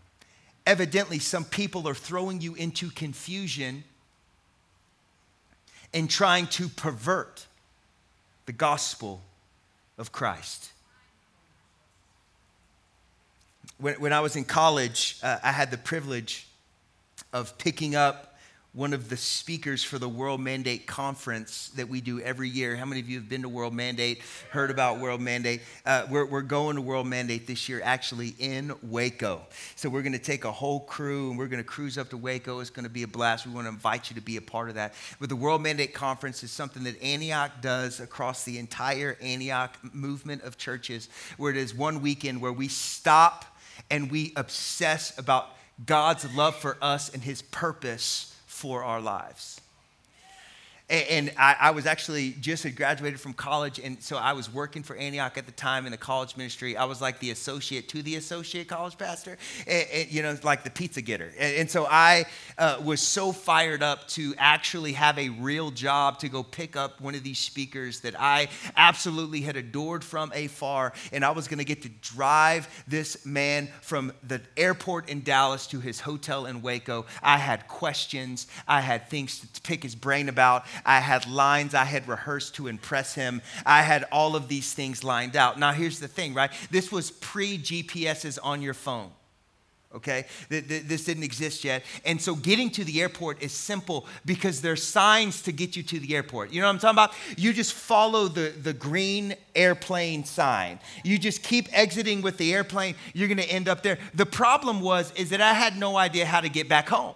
Evidently, 0.65 1.19
some 1.19 1.43
people 1.43 1.87
are 1.87 1.95
throwing 1.95 2.41
you 2.41 2.55
into 2.55 2.89
confusion 2.91 3.83
and 5.93 6.09
trying 6.09 6.47
to 6.47 6.67
pervert 6.67 7.47
the 8.45 8.53
gospel 8.53 9.21
of 9.97 10.11
Christ. 10.11 10.71
When, 13.77 13.95
when 13.95 14.13
I 14.13 14.19
was 14.19 14.35
in 14.35 14.43
college, 14.43 15.17
uh, 15.23 15.37
I 15.43 15.51
had 15.51 15.71
the 15.71 15.77
privilege 15.77 16.47
of 17.33 17.57
picking 17.57 17.95
up 17.95 18.28
one 18.73 18.93
of 18.93 19.09
the 19.09 19.17
speakers 19.17 19.83
for 19.83 19.97
the 19.97 20.07
World 20.07 20.39
Mandate 20.39 20.85
Conference 20.85 21.69
that 21.69 21.89
we 21.89 22.01
do 22.01 22.19
every 22.21 22.47
year. 22.47 22.75
How 22.75 22.85
many 22.85 23.01
of 23.01 23.09
you 23.09 23.17
have 23.17 23.27
been 23.27 23.41
to 23.41 23.49
World 23.49 23.73
Mandate, 23.73 24.21
heard 24.51 24.69
about 24.69 24.99
World 24.99 25.21
Mandate? 25.21 25.61
Uh, 25.87 26.05
we're, 26.07 26.25
we're 26.25 26.43
going 26.43 26.75
to 26.75 26.81
World 26.83 27.07
Mandate 27.07 27.47
this 27.47 27.67
year, 27.67 27.81
actually 27.83 28.35
in 28.37 28.71
Waco. 28.83 29.41
So 29.75 29.89
we're 29.89 30.03
going 30.03 30.13
to 30.13 30.19
take 30.19 30.45
a 30.45 30.51
whole 30.51 30.81
crew 30.81 31.31
and 31.31 31.39
we're 31.39 31.47
going 31.47 31.63
to 31.63 31.67
cruise 31.67 31.97
up 31.97 32.09
to 32.09 32.17
Waco. 32.17 32.59
It's 32.59 32.69
going 32.69 32.83
to 32.83 32.91
be 32.91 33.01
a 33.01 33.07
blast. 33.07 33.47
We 33.47 33.53
want 33.53 33.65
to 33.65 33.69
invite 33.69 34.11
you 34.11 34.15
to 34.15 34.21
be 34.21 34.37
a 34.37 34.41
part 34.41 34.69
of 34.69 34.75
that. 34.75 34.93
But 35.19 35.29
the 35.29 35.35
World 35.35 35.63
Mandate 35.63 35.95
Conference 35.95 36.43
is 36.43 36.51
something 36.51 36.83
that 36.83 37.01
Antioch 37.01 37.51
does 37.61 37.99
across 37.99 38.43
the 38.43 38.59
entire 38.59 39.17
Antioch 39.19 39.79
movement 39.93 40.43
of 40.43 40.59
churches, 40.59 41.09
where 41.37 41.49
it 41.49 41.57
is 41.57 41.73
one 41.73 42.03
weekend 42.03 42.39
where 42.39 42.53
we 42.53 42.67
stop 42.67 43.45
and 43.89 44.11
we 44.11 44.31
obsess 44.35 45.17
about 45.17 45.47
God's 45.83 46.31
love 46.35 46.55
for 46.55 46.77
us 46.83 47.11
and 47.11 47.23
his 47.23 47.41
purpose 47.41 48.35
for 48.59 48.83
our 48.83 48.99
lives. 48.99 49.61
And 50.89 51.31
I, 51.37 51.55
I, 51.59 51.71
was 51.71 51.85
actually 51.85 52.31
just 52.31 52.63
had 52.63 52.75
graduated 52.75 53.19
from 53.19 53.33
college, 53.33 53.77
and 53.77 54.01
so 54.01 54.17
I 54.17 54.33
was 54.33 54.51
working 54.51 54.81
for 54.81 54.95
Antioch 54.95 55.37
at 55.37 55.45
the 55.45 55.51
time 55.51 55.85
in 55.85 55.91
the 55.91 55.99
college 55.99 56.35
ministry. 56.35 56.75
I 56.75 56.85
was 56.85 56.99
like 56.99 57.19
the 57.19 57.29
associate 57.29 57.87
to 57.89 58.01
the 58.01 58.15
associate 58.15 58.67
college 58.67 58.97
pastor, 58.97 59.37
and, 59.67 59.87
and, 59.93 60.11
you 60.11 60.23
know, 60.23 60.35
like 60.41 60.63
the 60.63 60.71
pizza 60.71 61.03
getter. 61.03 61.31
And, 61.37 61.69
so 61.69 61.85
I 61.85 62.25
uh, 62.57 62.81
was 62.83 63.01
so 63.01 63.31
fired 63.31 63.83
up 63.83 64.07
to 64.09 64.33
actually 64.39 64.93
have 64.93 65.19
a 65.19 65.29
real 65.29 65.69
job 65.69 66.17
to 66.19 66.29
go 66.29 66.41
pick 66.41 66.75
up 66.75 66.99
one 66.99 67.13
of 67.13 67.21
these 67.21 67.37
speakers 67.37 67.99
that 67.99 68.19
I 68.19 68.47
absolutely 68.75 69.41
had 69.41 69.57
adored 69.57 70.03
from 70.03 70.31
afar, 70.33 70.93
and 71.11 71.23
I 71.23 71.29
was 71.29 71.47
going 71.47 71.59
to 71.59 71.65
get 71.65 71.83
to 71.83 71.89
drive 72.01 72.67
this 72.87 73.27
man 73.27 73.67
from 73.81 74.11
the 74.23 74.41
airport 74.57 75.07
in 75.07 75.21
Dallas 75.21 75.67
to 75.67 75.79
his 75.79 75.99
hotel 75.99 76.47
in 76.47 76.63
Waco. 76.63 77.05
I 77.21 77.37
had 77.37 77.67
questions, 77.67 78.47
I 78.67 78.81
had 78.81 79.07
things 79.07 79.39
to 79.53 79.61
pick 79.61 79.83
his 79.83 79.93
brain 79.93 80.29
about. 80.29 80.65
I 80.85 80.99
had 80.99 81.27
lines 81.27 81.73
I 81.73 81.85
had 81.85 82.07
rehearsed 82.07 82.55
to 82.55 82.67
impress 82.67 83.13
him. 83.15 83.41
I 83.65 83.81
had 83.81 84.05
all 84.11 84.35
of 84.35 84.47
these 84.47 84.73
things 84.73 85.03
lined 85.03 85.35
out. 85.35 85.59
Now, 85.59 85.71
here's 85.71 85.99
the 85.99 86.07
thing, 86.07 86.33
right? 86.33 86.51
This 86.71 86.91
was 86.91 87.11
pre 87.11 87.57
GPSs 87.57 88.39
on 88.43 88.61
your 88.61 88.73
phone 88.73 89.11
okay? 89.95 90.25
This 90.49 91.05
didn't 91.05 91.23
exist 91.23 91.63
yet. 91.63 91.83
And 92.05 92.21
so 92.21 92.35
getting 92.35 92.69
to 92.71 92.83
the 92.83 93.01
airport 93.01 93.41
is 93.41 93.51
simple 93.51 94.05
because 94.25 94.61
there's 94.61 94.83
signs 94.83 95.41
to 95.43 95.51
get 95.51 95.75
you 95.75 95.83
to 95.83 95.99
the 95.99 96.15
airport. 96.15 96.51
You 96.51 96.61
know 96.61 96.67
what 96.67 96.73
I'm 96.73 96.79
talking 96.79 96.95
about? 96.95 97.13
You 97.37 97.53
just 97.53 97.73
follow 97.73 98.27
the, 98.27 98.49
the 98.49 98.73
green 98.73 99.35
airplane 99.55 100.25
sign. 100.25 100.79
You 101.03 101.17
just 101.17 101.41
keep 101.41 101.67
exiting 101.75 102.21
with 102.21 102.37
the 102.37 102.53
airplane, 102.53 102.95
you're 103.13 103.27
gonna 103.27 103.41
end 103.41 103.67
up 103.67 103.81
there. 103.81 103.97
The 104.13 104.25
problem 104.25 104.81
was 104.81 105.11
is 105.13 105.31
that 105.31 105.41
I 105.41 105.53
had 105.53 105.77
no 105.77 105.97
idea 105.97 106.25
how 106.25 106.41
to 106.41 106.49
get 106.49 106.69
back 106.69 106.89
home. 106.89 107.15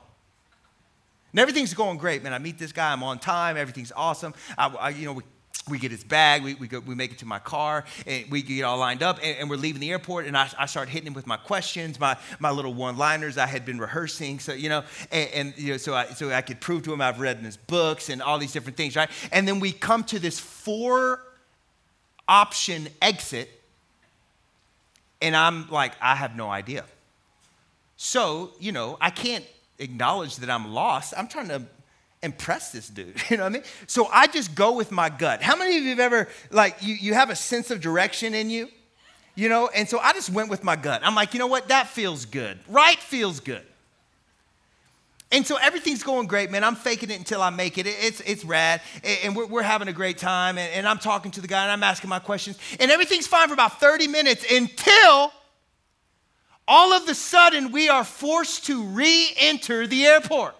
And 1.33 1.39
everything's 1.39 1.73
going 1.73 1.97
great, 1.97 2.21
man. 2.21 2.31
I 2.31 2.37
meet 2.37 2.59
this 2.59 2.71
guy, 2.71 2.93
I'm 2.93 3.03
on 3.03 3.17
time, 3.17 3.57
everything's 3.57 3.91
awesome. 3.95 4.35
I, 4.55 4.67
I 4.67 4.89
you 4.89 5.05
know, 5.05 5.13
we, 5.13 5.23
we 5.67 5.79
get 5.79 5.89
his 5.89 6.03
bag, 6.03 6.43
we, 6.43 6.53
we, 6.53 6.67
go, 6.67 6.79
we 6.79 6.93
make 6.93 7.11
it 7.11 7.17
to 7.19 7.25
my 7.25 7.39
car, 7.39 7.85
and 8.05 8.29
we 8.29 8.43
get 8.43 8.63
all 8.63 8.77
lined 8.77 9.01
up, 9.01 9.17
and, 9.23 9.37
and 9.39 9.49
we're 9.49 9.55
leaving 9.55 9.81
the 9.81 9.89
airport, 9.89 10.27
and 10.27 10.37
I, 10.37 10.47
I, 10.59 10.67
start 10.67 10.89
hitting 10.89 11.07
him 11.07 11.13
with 11.13 11.25
my 11.25 11.37
questions, 11.37 11.99
my, 11.99 12.17
my 12.39 12.51
little 12.51 12.73
one-liners 12.73 13.39
I 13.39 13.47
had 13.47 13.65
been 13.65 13.79
rehearsing, 13.79 14.39
so, 14.39 14.53
you 14.53 14.69
know, 14.69 14.83
and, 15.11 15.29
and, 15.33 15.53
you 15.57 15.71
know, 15.71 15.77
so 15.77 15.95
I, 15.95 16.05
so 16.07 16.29
I 16.29 16.41
could 16.41 16.61
prove 16.61 16.83
to 16.83 16.93
him 16.93 17.01
I've 17.01 17.19
read 17.19 17.39
in 17.39 17.45
his 17.45 17.57
books 17.57 18.09
and 18.09 18.21
all 18.21 18.37
these 18.37 18.51
different 18.51 18.77
things, 18.77 18.95
right? 18.95 19.09
And 19.31 19.47
then 19.47 19.59
we 19.59 19.71
come 19.71 20.03
to 20.05 20.19
this 20.19 20.39
four 20.39 21.19
option 22.27 22.89
exit, 23.01 23.49
and 25.19 25.35
I'm 25.35 25.67
like, 25.69 25.93
I 25.99 26.15
have 26.15 26.35
no 26.35 26.49
idea. 26.51 26.83
So, 27.95 28.51
you 28.59 28.71
know, 28.71 28.97
I 28.99 29.09
can't 29.09 29.45
acknowledge 29.80 30.38
that 30.38 30.50
I'm 30.50 30.74
lost. 30.74 31.13
I'm 31.18 31.27
trying 31.27 31.50
to 31.50 31.63
impress 32.22 32.72
this 32.72 32.88
dude. 32.88 33.15
You 33.30 33.38
know 33.38 33.44
what 33.44 33.50
I 33.50 33.53
mean? 33.53 33.63
So 33.88 34.08
I 34.08 34.27
just 34.27 34.56
go 34.56 34.74
with 34.74 34.92
my 34.92 35.10
gut. 35.10 35.42
How 35.42 35.56
many 35.56 35.77
of 35.77 35.84
you 35.84 35.89
have 35.92 36.00
ever, 36.00 36.27
like, 36.51 36.77
you, 36.82 36.96
you 36.96 37.13
have 37.13 37.30
a 37.30 37.36
sense 37.36 37.72
of 37.72 37.82
direction 37.82 38.34
in 38.34 38.50
you? 38.50 38.70
You 39.36 39.50
know, 39.50 39.70
and 39.74 39.89
so 39.89 40.00
I 40.00 40.13
just 40.13 40.30
went 40.30 40.50
with 40.50 40.63
my 40.63 40.75
gut. 40.75 41.01
I'm 41.03 41.15
like, 41.15 41.34
you 41.34 41.39
know 41.39 41.48
what? 41.48 41.70
That 41.70 41.88
feels 41.88 42.25
good. 42.25 42.60
Right 42.68 43.00
feels 43.00 43.39
good. 43.39 43.63
And 45.32 45.48
so 45.48 45.58
everything's 45.58 46.03
going 46.03 46.27
great, 46.27 46.51
man. 46.51 46.63
I'm 46.63 46.75
faking 46.75 47.10
it 47.10 47.18
until 47.18 47.42
I 47.42 47.50
make 47.50 47.80
it. 47.80 47.88
It's, 47.88 48.22
it's 48.22 48.46
rad. 48.46 48.82
And 49.24 49.36
we're, 49.36 49.48
we're 49.48 49.63
having 49.63 49.88
a 49.88 49.94
great 49.94 50.20
time. 50.20 50.60
And, 50.60 50.72
and 50.74 50.88
I'm 50.88 51.00
talking 51.00 51.32
to 51.32 51.42
the 51.42 51.48
guy 51.48 51.63
and 51.63 51.72
I'm 51.72 51.82
asking 51.82 52.12
my 52.12 52.20
questions. 52.20 52.60
And 52.80 52.92
everything's 52.92 53.25
fine 53.25 53.48
for 53.48 53.56
about 53.56 53.80
30 53.80 54.08
minutes 54.08 54.46
until 54.51 55.34
all 56.67 56.93
of 56.93 57.08
a 57.08 57.15
sudden 57.15 57.72
we 57.72 57.89
are 57.89 58.03
forced 58.03 58.65
to 58.67 58.84
re 58.84 59.34
enter 59.38 59.88
the 59.88 60.05
airport. 60.05 60.55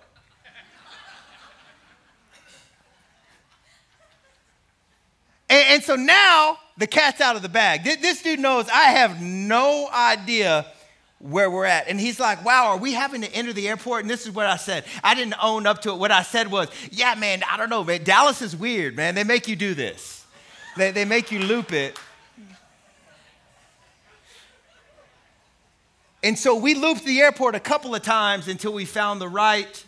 and, 5.50 5.66
and, 5.70 5.84
so 5.84 5.96
now 5.96 6.58
the 6.78 6.88
cat's 6.88 7.22
out 7.22 7.36
of 7.36 7.42
the 7.42 7.50
bag. 7.50 7.84
This 7.84 8.22
dude 8.22 8.40
knows 8.40 8.68
I 8.70 8.92
have 8.92 9.22
no 9.22 9.90
idea 9.94 10.66
where 11.24 11.50
we're 11.50 11.66
at. 11.66 11.88
And 11.88 12.00
he's 12.00 12.20
like, 12.20 12.44
wow, 12.44 12.72
are 12.72 12.78
we 12.78 12.92
having 12.92 13.22
to 13.22 13.34
enter 13.34 13.54
the 13.54 13.70
airport? 13.70 14.02
And 14.02 14.10
this 14.10 14.26
is 14.26 14.34
what 14.34 14.46
I 14.46 14.58
said. 14.58 14.84
I 15.04 15.16
didn't 15.16 15.36
own 15.42 15.66
up 15.66 15.82
to 15.84 15.92
it. 15.92 15.96
What 15.96 16.12
I 16.12 16.22
said 16.22 16.52
was, 16.52 16.68
yeah, 16.92 17.16
man, 17.16 17.44
I 17.50 17.56
don't 17.56 17.70
know, 17.70 17.84
man. 17.84 18.04
Dallas 18.04 18.42
is 18.42 18.56
weird, 18.56 18.98
man. 18.98 19.16
They 19.16 19.24
make 19.24 19.48
you 19.48 19.56
do 19.56 19.74
this, 19.74 20.26
they, 20.78 20.92
they 20.92 21.06
make 21.06 21.32
you 21.32 21.40
loop 21.40 21.72
it. 21.72 21.98
And 26.24 26.40
so 26.40 26.56
we 26.56 26.74
looped 26.74 27.04
the 27.04 27.20
airport 27.20 27.54
a 27.54 27.60
couple 27.60 27.94
of 27.94 28.02
times 28.02 28.48
until 28.48 28.72
we 28.72 28.86
found 28.86 29.20
the 29.20 29.28
right 29.28 29.86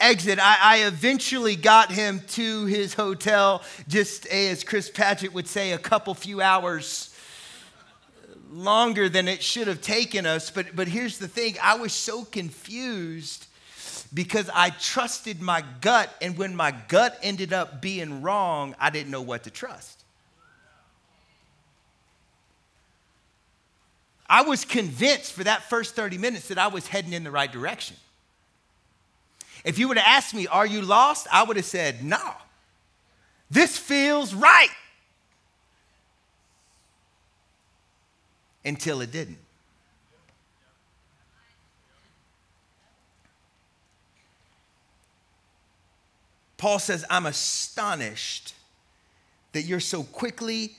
exit. 0.00 0.40
I, 0.40 0.56
I, 0.60 0.76
eventually 0.86 1.54
got 1.54 1.92
him 1.92 2.22
to 2.28 2.64
his 2.64 2.94
hotel, 2.94 3.62
just 3.86 4.26
as 4.26 4.64
Chris 4.64 4.90
Paget 4.90 5.32
would 5.32 5.46
say, 5.46 5.72
a 5.72 5.78
couple 5.78 6.12
few 6.14 6.40
hours 6.40 7.14
longer 8.50 9.08
than 9.08 9.28
it 9.28 9.42
should 9.44 9.68
have 9.68 9.80
taken 9.80 10.26
us. 10.26 10.50
But, 10.50 10.74
but 10.74 10.88
here's 10.88 11.18
the 11.18 11.28
thing 11.28 11.54
I 11.62 11.76
was 11.76 11.92
so 11.92 12.24
confused 12.24 13.46
because 14.12 14.50
I 14.52 14.70
trusted 14.70 15.40
my 15.40 15.62
gut, 15.80 16.12
and 16.20 16.36
when 16.36 16.56
my 16.56 16.72
gut 16.88 17.16
ended 17.22 17.52
up 17.52 17.80
being 17.80 18.22
wrong, 18.22 18.74
I 18.80 18.90
didn't 18.90 19.12
know 19.12 19.22
what 19.22 19.44
to 19.44 19.50
trust. 19.50 19.99
I 24.30 24.42
was 24.42 24.64
convinced 24.64 25.32
for 25.32 25.42
that 25.42 25.68
first 25.68 25.96
30 25.96 26.16
minutes 26.16 26.48
that 26.48 26.58
I 26.58 26.68
was 26.68 26.86
heading 26.86 27.12
in 27.12 27.24
the 27.24 27.32
right 27.32 27.50
direction. 27.50 27.96
If 29.64 29.76
you 29.76 29.88
would 29.88 29.98
have 29.98 30.06
asked 30.06 30.34
me, 30.34 30.46
Are 30.46 30.64
you 30.64 30.82
lost? 30.82 31.26
I 31.32 31.42
would 31.42 31.56
have 31.56 31.66
said, 31.66 32.04
No. 32.04 32.34
This 33.50 33.76
feels 33.76 34.32
right. 34.32 34.70
Until 38.64 39.00
it 39.00 39.10
didn't. 39.10 39.38
Paul 46.56 46.78
says, 46.78 47.04
I'm 47.10 47.26
astonished 47.26 48.54
that 49.52 49.62
you're 49.62 49.80
so 49.80 50.04
quickly 50.04 50.76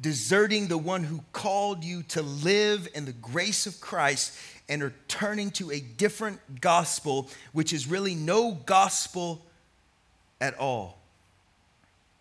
deserting 0.00 0.68
the 0.68 0.78
one 0.78 1.04
who 1.04 1.22
called 1.32 1.84
you 1.84 2.02
to 2.04 2.22
live 2.22 2.88
in 2.94 3.04
the 3.04 3.12
grace 3.12 3.66
of 3.66 3.80
Christ 3.80 4.36
and 4.68 4.82
are 4.82 4.94
turning 5.08 5.50
to 5.52 5.70
a 5.70 5.80
different 5.80 6.60
gospel, 6.60 7.28
which 7.52 7.72
is 7.72 7.86
really 7.86 8.14
no 8.14 8.52
gospel 8.52 9.44
at 10.40 10.56
all. 10.58 10.98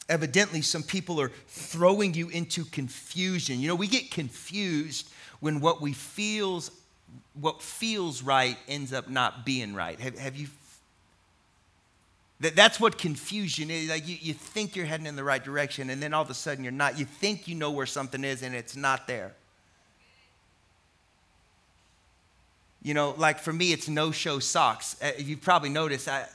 evidently 0.10 0.62
some 0.62 0.84
people 0.84 1.20
are 1.20 1.32
throwing 1.48 2.14
you 2.14 2.30
into 2.30 2.64
confusion. 2.66 3.60
You 3.60 3.68
know, 3.68 3.76
we 3.76 3.88
get 3.88 4.10
confused 4.10 5.10
when 5.40 5.60
what 5.60 5.82
we 5.82 5.94
feels 5.94 6.72
what 7.34 7.62
feels 7.62 8.24
right 8.24 8.58
ends 8.68 8.92
up 8.92 9.10
not 9.10 9.46
being 9.46 9.74
right. 9.76 10.00
Have, 10.00 10.18
have 10.18 10.36
you 10.36 10.48
that, 12.40 12.56
that's 12.56 12.80
what 12.80 12.98
confusion 12.98 13.72
is. 13.72 13.90
Like 13.90 14.08
you, 14.08 14.18
you 14.20 14.34
think 14.34 14.76
you're 14.76 14.86
heading 14.86 15.08
in 15.08 15.16
the 15.16 15.24
right 15.24 15.44
direction, 15.44 15.90
and 15.90 16.02
then 16.02 16.14
all 16.14 16.22
of 16.22 16.30
a 16.30 16.36
sudden 16.36 16.64
you're 16.64 16.74
not. 16.74 17.00
You 17.00 17.06
think 17.06 17.48
you 17.48 17.56
know 17.56 17.72
where 17.72 17.86
something 17.86 18.24
is, 18.24 18.44
and 18.44 18.54
it's 18.56 18.76
not 18.76 19.08
there. 19.08 19.34
You 22.84 22.94
know, 22.94 23.16
like 23.18 23.40
for 23.40 23.52
me, 23.52 23.74
it's 23.74 23.90
no 23.90 24.12
show 24.12 24.40
socks. 24.40 24.96
Uh, 25.02 25.12
you've 25.18 25.42
probably 25.42 25.70
noticed 25.70 26.08
I, 26.08 26.26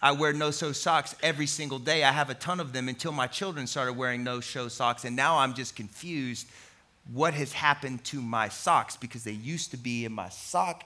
I 0.00 0.12
wear 0.12 0.32
no 0.32 0.50
show 0.50 0.72
socks 0.72 1.16
every 1.22 1.46
single 1.46 1.78
day. 1.78 2.04
I 2.04 2.12
have 2.12 2.28
a 2.28 2.34
ton 2.34 2.60
of 2.60 2.72
them 2.72 2.88
until 2.88 3.12
my 3.12 3.26
children 3.26 3.66
started 3.66 3.94
wearing 3.94 4.22
no 4.22 4.40
show 4.40 4.68
socks, 4.68 5.04
and 5.04 5.16
now 5.16 5.38
I'm 5.38 5.54
just 5.54 5.74
confused 5.74 6.46
what 7.12 7.34
has 7.34 7.52
happened 7.52 8.04
to 8.04 8.20
my 8.20 8.48
socks 8.48 8.96
because 8.96 9.24
they 9.24 9.32
used 9.32 9.70
to 9.72 9.76
be 9.76 10.04
in 10.04 10.12
my 10.12 10.28
sock 10.28 10.84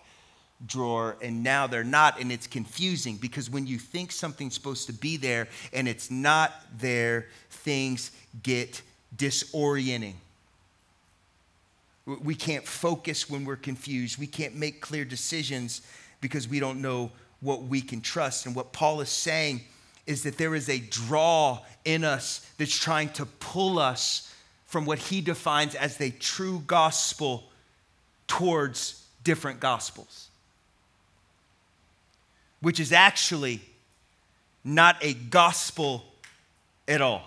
drawer 0.65 1.17
and 1.21 1.43
now 1.43 1.67
they're 1.67 1.85
not 1.85 2.19
and 2.19 2.33
it's 2.33 2.47
confusing 2.47 3.17
because 3.17 3.51
when 3.51 3.67
you 3.67 3.79
think 3.79 4.11
something's 4.11 4.55
supposed 4.55 4.87
to 4.87 4.93
be 4.93 5.17
there 5.17 5.49
and 5.73 5.87
it's 5.87 6.11
not 6.11 6.53
there 6.79 7.27
things 7.51 8.11
get 8.43 8.81
disorienting. 9.15 10.15
We 12.07 12.35
can't 12.35 12.65
focus 12.67 13.29
when 13.29 13.45
we're 13.45 13.57
confused. 13.57 14.19
We 14.19 14.29
can't 14.29 14.55
make 14.55 14.81
clear 14.81 15.05
decisions 15.05 15.83
because 16.21 16.49
we 16.49 16.61
don't 16.61 16.81
know 16.81 17.11
what 17.41 17.65
we 17.65 17.81
can 17.81 18.01
trust. 18.01 18.47
And 18.47 18.55
what 18.55 18.73
paul 18.73 19.01
is 19.01 19.11
saying 19.11 19.61
is 20.07 20.23
that 20.23 20.39
there 20.39 20.55
is 20.55 20.69
a 20.69 20.79
draw 20.79 21.61
in 21.85 22.03
us 22.03 22.49
that's 22.57 22.77
trying 22.77 23.11
to 23.11 23.27
pull 23.27 23.79
us 23.79 24.33
from 24.65 24.87
what 24.87 24.99
he 24.99 25.21
defines 25.21 25.75
as 25.75 25.99
the 25.99 26.11
true 26.13 26.63
gospel 26.67 27.51
towards 28.27 29.05
different 29.23 29.61
gospels 29.61 30.29
which 32.67 32.81
is 32.81 32.91
actually 32.91 33.61
not 34.65 34.97
a 35.01 35.15
gospel 35.15 36.05
at 36.89 37.01
all. 37.01 37.23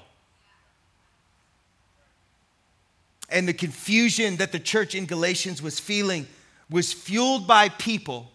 And 3.29 3.47
the 3.47 3.53
confusion 3.53 4.35
that 4.35 4.51
the 4.51 4.59
church 4.59 4.95
in 4.95 5.05
Galatians 5.05 5.61
was 5.61 5.79
feeling 5.79 6.27
was 6.69 6.91
fueled 6.91 7.47
by 7.47 7.69
people 7.69 8.29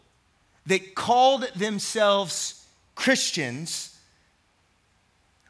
that 0.65 0.95
called 0.95 1.47
themselves 1.55 2.67
Christians, 2.95 4.01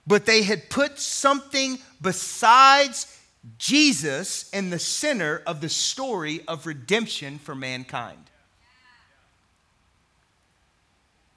but 0.08 0.26
they 0.26 0.42
had 0.42 0.70
put 0.70 0.98
something 0.98 1.78
besides 2.02 3.16
Jesus 3.58 4.50
in 4.50 4.70
the 4.70 4.80
center 4.80 5.40
of 5.46 5.60
the 5.60 5.68
story 5.68 6.40
of 6.48 6.66
redemption 6.66 7.38
for 7.38 7.54
mankind. 7.54 8.28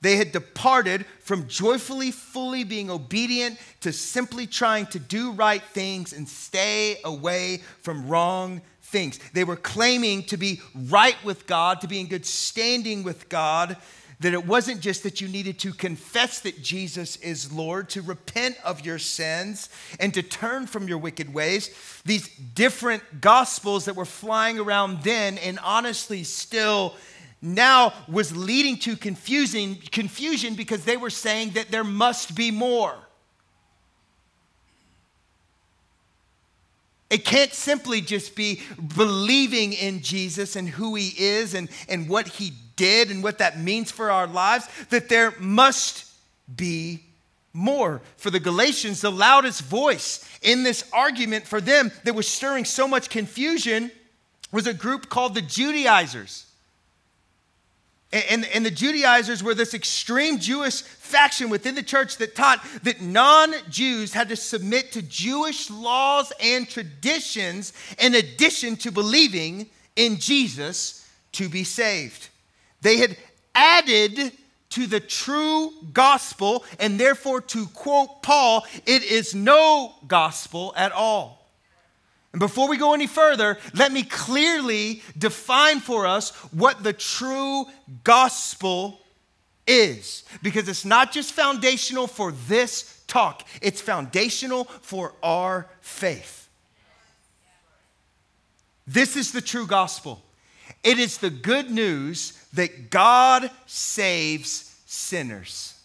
They 0.02 0.18
had 0.18 0.32
departed 0.32 1.06
from 1.22 1.48
joyfully, 1.48 2.12
fully 2.12 2.64
being 2.64 2.90
obedient 2.90 3.58
to 3.82 3.92
simply 3.92 4.46
trying 4.46 4.86
to 4.88 5.00
do 5.00 5.32
right 5.32 5.64
things 5.64 6.14
and 6.14 6.28
stay 6.30 7.00
away 7.04 7.64
from 7.82 8.08
wrong 8.08 8.62
things. 8.82 9.20
They 9.34 9.44
were 9.44 9.56
claiming 9.56 10.24
to 10.26 10.38
be 10.38 10.62
right 10.76 11.18
with 11.24 11.48
God, 11.48 11.82
to 11.82 11.88
be 11.88 12.00
in 12.00 12.08
good 12.08 12.26
standing 12.26 13.04
with 13.04 13.28
God, 13.28 13.76
that 14.20 14.34
it 14.34 14.48
wasn't 14.48 14.82
just 14.82 15.04
that 15.04 15.22
you 15.22 15.28
needed 15.28 15.60
to 15.60 15.74
confess 15.74 16.40
that 16.42 16.62
Jesus 16.64 17.18
is 17.18 17.52
Lord, 17.52 17.90
to 17.90 18.02
repent 18.02 18.58
of 18.64 18.86
your 18.86 18.98
sins, 18.98 19.70
and 20.00 20.14
to 20.14 20.24
turn 20.24 20.66
from 20.66 20.88
your 20.88 20.98
wicked 20.98 21.34
ways. 21.34 21.70
These 22.06 22.28
different 22.28 23.22
gospels 23.22 23.86
that 23.86 23.96
were 23.96 24.06
flying 24.06 24.58
around 24.58 25.04
then, 25.04 25.38
and 25.40 25.60
honestly 25.60 26.24
still 26.24 26.96
now 27.42 27.94
was 28.08 28.36
leading 28.36 28.78
to 28.80 28.96
confusing, 28.96 29.78
confusion 29.92 30.56
because 30.56 30.84
they 30.86 30.98
were 30.98 31.10
saying 31.10 31.52
that 31.52 31.70
there 31.70 31.84
must 31.84 32.36
be 32.36 32.52
more. 32.52 32.96
It 37.10 37.24
can't 37.24 37.54
simply 37.54 38.02
just 38.02 38.36
be 38.36 38.62
believing 38.96 39.72
in 39.74 40.02
Jesus 40.02 40.56
and 40.56 40.68
who 40.68 40.96
he 40.96 41.14
is 41.18 41.54
and, 41.54 41.70
and 41.88 42.10
what 42.10 42.28
he 42.28 42.52
did 42.76 43.12
and 43.12 43.24
what 43.24 43.38
that 43.38 43.60
means 43.60 43.92
for 43.92 44.12
our 44.12 44.28
lives, 44.28 44.68
that 44.90 45.08
there 45.08 45.34
must 45.40 46.12
be 46.54 47.04
more. 47.54 48.02
For 48.18 48.30
the 48.30 48.42
Galatians, 48.42 49.02
the 49.02 49.12
loudest 49.12 49.62
voice 49.62 50.28
in 50.42 50.64
this 50.64 50.84
argument 50.92 51.48
for 51.48 51.62
them 51.62 51.92
that 52.04 52.14
was 52.14 52.28
stirring 52.28 52.66
so 52.66 52.88
much 52.88 53.10
confusion 53.10 53.90
was 54.52 54.68
a 54.68 54.74
group 54.74 55.08
called 55.08 55.34
the 55.34 55.42
Judaizers. 55.42 56.47
And, 58.14 58.46
and, 58.46 58.66
the 58.66 58.72
Judaizers 58.72 59.44
were 59.44 59.54
this 59.54 59.74
extreme 59.74 60.40
Jewish 60.40 60.82
faction 60.82 61.50
within 61.50 61.76
the 61.76 61.84
church 61.84 62.16
that 62.18 62.36
taught 62.36 62.66
that 62.84 63.02
non 63.02 63.54
Jews 63.70 64.14
had 64.14 64.30
to 64.30 64.38
submit 64.38 64.94
to 64.94 65.02
Jewish 65.02 65.70
laws 65.70 66.32
and 66.42 66.70
traditions 66.70 67.74
in 68.00 68.16
addition 68.16 68.78
to 68.78 68.92
believing 68.92 69.70
in 69.98 70.20
Jesus 70.20 71.06
to 71.34 71.50
be 71.50 71.66
saved. 71.66 72.30
They 72.82 72.96
had 72.96 73.18
added 73.54 74.32
to 74.70 74.88
the 74.88 75.00
true 75.02 75.74
gospel, 75.92 76.64
and 76.80 77.00
therefore, 77.00 77.42
to 77.42 77.66
quote 77.68 78.22
Paul, 78.22 78.66
it 78.86 79.04
is 79.04 79.36
no 79.36 79.96
gospel 80.08 80.74
at 80.78 80.94
all. 80.94 81.37
And 82.34 82.40
before 82.40 82.68
we 82.68 82.78
go 82.78 82.94
any 82.94 83.08
further, 83.08 83.58
let 83.74 83.92
me 83.92 84.04
clearly 84.04 85.02
define 85.18 85.80
for 85.80 86.06
us 86.06 86.32
what 86.52 86.84
the 86.84 86.94
true 86.94 87.66
gospel 88.04 89.00
is. 89.66 90.24
Because 90.42 90.68
it's 90.68 90.86
not 90.86 91.12
just 91.12 91.34
foundational 91.34 92.08
for 92.08 92.32
this 92.32 93.02
talk, 93.08 93.48
it's 93.62 93.82
foundational 93.82 94.66
for 94.66 95.14
our 95.24 95.68
faith. 95.82 96.50
This 98.86 99.16
is 99.16 99.32
the 99.32 99.42
true 99.42 99.68
gospel. 99.68 100.22
It 100.84 101.00
is 101.00 101.18
the 101.18 101.30
good 101.30 101.70
news 101.72 102.34
that 102.54 102.90
God 102.90 103.52
saves 103.66 104.80
sinners. 104.86 105.77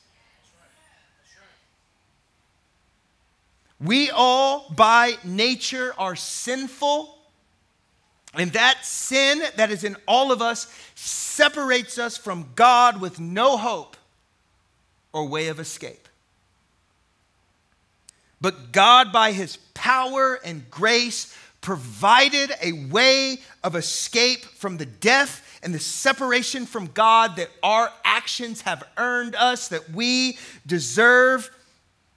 We 3.83 4.11
all, 4.11 4.73
by 4.75 5.14
nature, 5.25 5.95
are 5.99 6.14
sinful. 6.14 7.18
And 8.35 8.53
that 8.53 8.85
sin 8.85 9.42
that 9.57 9.71
is 9.71 9.85
in 9.85 9.97
all 10.07 10.33
of 10.33 10.40
us 10.40 10.73
separates 10.95 11.99
us 11.99 12.16
from 12.16 12.51
God 12.55 13.01
with 13.01 13.18
no 13.18 13.57
hope 13.57 13.97
or 15.12 15.27
way 15.27 15.49
of 15.49 15.59
escape. 15.59 16.09
But 18.40 18.73
God, 18.73 19.12
by 19.12 19.33
his 19.33 19.57
power 19.75 20.38
and 20.45 20.68
grace, 20.71 21.37
provided 21.61 22.53
a 22.61 22.73
way 22.73 23.38
of 23.62 23.77
escape 23.77 24.45
from 24.45 24.77
the 24.77 24.87
death 24.87 25.61
and 25.62 25.73
the 25.73 25.79
separation 25.79 26.66
from 26.66 26.87
God 26.88 27.37
that 27.37 27.51
our 27.62 27.92
actions 28.05 28.62
have 28.62 28.83
earned 28.97 29.37
us, 29.37 29.68
that 29.68 29.90
we 29.90 30.38
deserve 30.66 31.51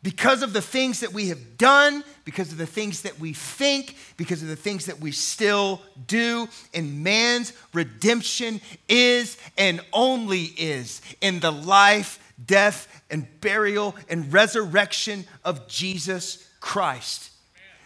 because 0.06 0.44
of 0.44 0.54
the 0.54 0.62
things 0.62 1.00
that 1.00 1.14
we 1.14 1.30
have 1.30 1.58
done, 1.58 2.04
because 2.26 2.52
of 2.52 2.60
the 2.60 2.68
things 2.68 3.02
that 3.02 3.20
we 3.20 3.34
think, 3.34 3.96
because 4.18 4.44
of 4.44 4.48
the 4.48 4.56
things 4.56 4.86
that 4.86 5.00
we 5.00 5.12
still 5.12 5.82
do. 6.06 6.48
And 6.76 7.04
man's 7.04 7.54
redemption 7.74 8.62
is 8.88 9.36
and 9.58 9.82
only 9.92 10.44
is 10.60 11.02
in 11.22 11.40
the 11.40 11.52
life, 11.52 12.20
death, 12.46 13.04
and 13.10 13.26
burial 13.42 13.96
and 14.08 14.32
resurrection 14.32 15.26
of 15.44 15.68
Jesus 15.68 16.48
Christ. 16.60 17.32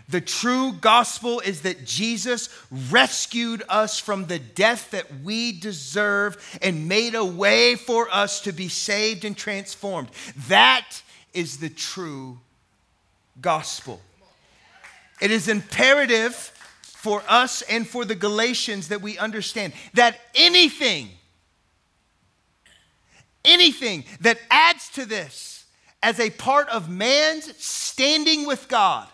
The 0.10 0.20
true 0.20 0.74
gospel 0.74 1.40
is 1.40 1.62
that 1.62 1.86
Jesus 1.86 2.50
rescued 2.92 3.64
us 3.70 3.98
from 3.98 4.26
the 4.26 4.40
death 4.40 4.92
that 4.92 5.22
we 5.24 5.54
deserve 5.54 6.60
and 6.62 6.90
made 6.90 7.16
a 7.16 7.24
way 7.24 7.76
for 7.76 8.10
us 8.12 8.42
to 8.42 8.52
be 8.52 8.68
saved 8.68 9.24
and 9.24 9.38
transformed. 9.38 10.10
That 10.50 10.86
is 11.34 11.58
the 11.58 11.70
true 11.70 12.40
gospel. 13.42 14.02
It 15.22 15.32
is 15.32 15.48
imperative 15.48 16.34
for 16.84 17.24
us 17.28 17.62
and 17.64 17.88
for 17.88 18.06
the 18.06 18.16
Galatians 18.16 18.90
that 18.90 19.02
we 19.02 19.18
understand 19.18 19.74
that 19.94 20.20
anything, 20.36 21.10
anything 23.46 24.04
that 24.22 24.38
adds 24.50 24.90
to 24.90 25.06
this 25.06 25.66
as 26.02 26.20
a 26.20 26.30
part 26.30 26.70
of 26.70 26.90
man's 26.90 27.56
standing 27.58 28.46
with 28.46 28.68
God, 28.68 29.08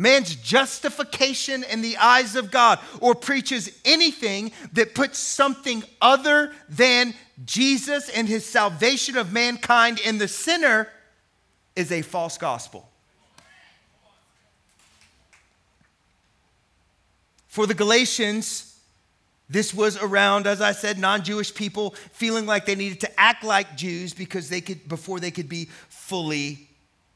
man's 0.00 0.34
justification 0.34 1.62
in 1.64 1.82
the 1.82 1.96
eyes 1.98 2.34
of 2.34 2.50
God, 2.50 2.78
or 3.00 3.14
preaches 3.14 3.70
anything 3.84 4.52
that 4.72 4.94
puts 4.94 5.18
something 5.18 5.84
other 6.00 6.52
than 6.68 7.14
Jesus 7.44 8.08
and 8.08 8.26
his 8.26 8.46
salvation 8.46 9.16
of 9.16 9.32
mankind 9.32 10.00
in 10.00 10.18
the 10.18 10.28
sinner 10.28 10.88
is 11.76 11.92
a 11.92 12.02
false 12.02 12.38
gospel. 12.38 12.88
For 17.48 17.66
the 17.66 17.74
Galatians, 17.74 18.78
this 19.50 19.74
was 19.74 20.00
around, 20.00 20.46
as 20.46 20.60
I 20.62 20.72
said, 20.72 20.98
non 20.98 21.24
Jewish 21.24 21.52
people 21.52 21.90
feeling 22.12 22.46
like 22.46 22.64
they 22.64 22.76
needed 22.76 23.00
to 23.00 23.20
act 23.20 23.44
like 23.44 23.76
Jews 23.76 24.14
because 24.14 24.48
they 24.48 24.60
could, 24.60 24.88
before 24.88 25.20
they 25.20 25.32
could 25.32 25.48
be 25.48 25.68
fully 25.88 26.69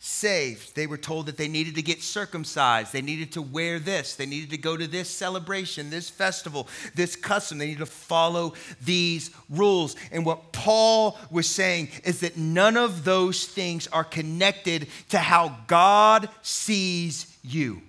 saved. 0.04 0.76
They 0.76 0.86
were 0.86 0.98
told 0.98 1.26
that 1.26 1.38
they 1.38 1.48
needed 1.48 1.76
to 1.76 1.82
get 1.82 2.02
circumcised. 2.02 2.92
They 2.92 3.00
needed 3.00 3.32
to 3.32 3.42
wear 3.42 3.78
this. 3.78 4.14
They 4.16 4.26
needed 4.26 4.50
to 4.50 4.58
go 4.58 4.76
to 4.76 4.86
this 4.86 5.08
celebration, 5.08 5.88
this 5.88 6.10
festival, 6.10 6.68
this 6.94 7.16
custom. 7.16 7.56
They 7.56 7.68
needed 7.68 7.80
to 7.80 7.86
follow 7.86 8.52
these 8.82 9.30
rules. 9.48 9.96
And 10.12 10.26
what 10.26 10.52
Paul 10.52 11.18
was 11.30 11.46
saying 11.46 11.88
is 12.04 12.20
that 12.20 12.36
none 12.36 12.76
of 12.76 13.04
those 13.04 13.46
things 13.46 13.86
are 13.88 14.04
connected 14.04 14.88
to 15.08 15.18
how 15.18 15.56
God 15.68 16.28
sees 16.42 17.34
you. 17.42 17.80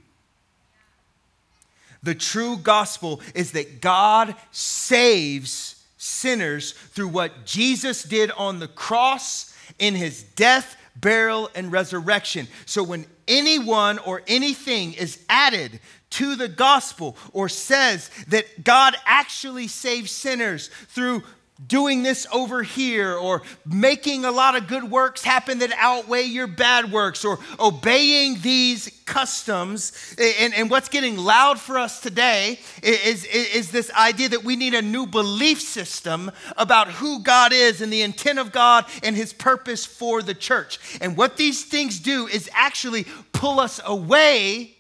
The 2.02 2.16
true 2.16 2.56
gospel 2.56 3.20
is 3.34 3.52
that 3.52 3.82
God 3.82 4.36
saves 4.52 5.84
sinners 5.98 6.72
through 6.72 7.10
what 7.10 7.46
Jesus 7.46 8.04
did 8.04 8.32
on 8.32 8.60
the 8.60 8.70
cross 8.70 9.54
in 9.80 9.96
his 9.96 10.24
death, 10.24 10.78
burial, 10.96 11.50
and 11.56 11.72
resurrection. 11.72 12.48
So 12.66 12.84
when 12.84 13.06
anyone 13.28 14.00
or 14.00 14.22
anything 14.28 14.94
is 14.94 15.24
added 15.30 15.80
to 16.12 16.36
the 16.36 16.48
gospel 16.48 17.18
or 17.34 17.50
says 17.50 18.10
that 18.28 18.64
God 18.64 18.96
actually 19.06 19.68
saves 19.68 20.12
sinners 20.12 20.70
through 20.90 21.24
doing 21.68 22.04
this 22.04 22.28
over 22.34 22.64
here 22.64 23.14
or 23.14 23.42
making 23.66 24.26
a 24.26 24.32
lot 24.32 24.58
of 24.58 24.68
good 24.68 24.84
works 24.84 25.24
happen 25.24 25.60
that 25.60 25.72
outweigh 25.78 26.24
your 26.24 26.48
bad 26.48 26.92
works 26.92 27.24
or 27.24 27.40
obeying 27.60 28.42
these 28.42 29.02
customs. 29.06 30.16
And, 30.20 30.54
and 30.54 30.70
what's 30.70 30.90
getting 30.90 31.18
loud 31.18 31.60
for 31.60 31.80
us 31.80 32.02
today 32.02 32.60
is, 32.84 33.24
is, 33.24 33.56
is 33.56 33.72
this 33.72 33.90
idea 33.94 34.30
that 34.30 34.44
we 34.44 34.58
need 34.58 34.74
a 34.74 34.82
new 34.82 35.06
belief 35.06 35.62
system 35.62 36.30
about 36.58 36.90
who 36.90 37.24
God 37.24 37.54
is 37.54 37.80
and 37.80 37.92
the 37.92 38.02
intent 38.02 38.38
of 38.38 38.52
God 38.52 38.86
and 39.02 39.16
his 39.16 39.32
purpose 39.32 39.86
for 39.86 40.22
the 40.22 40.34
church. 40.34 40.80
And 41.00 41.16
what 41.16 41.38
these 41.38 41.64
things 41.64 42.00
do 42.00 42.28
is 42.28 42.50
actually 42.54 43.06
pull 43.32 43.62
us 43.62 43.80
away 43.86 44.76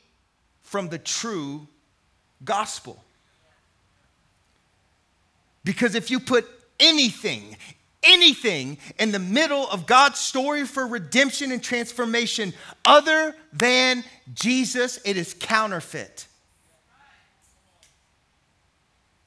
from 0.61 0.89
the 0.89 0.97
true 0.97 1.67
gospel. 2.43 3.01
Because 5.63 5.95
if 5.95 6.11
you 6.11 6.19
put 6.19 6.45
anything, 6.79 7.57
anything 8.03 8.77
in 8.99 9.11
the 9.11 9.19
middle 9.19 9.67
of 9.69 9.85
God's 9.85 10.19
story 10.19 10.65
for 10.65 10.87
redemption 10.87 11.51
and 11.51 11.61
transformation 11.61 12.53
other 12.83 13.35
than 13.51 14.03
Jesus, 14.33 14.99
it 15.05 15.17
is 15.17 15.35
counterfeit. 15.39 16.27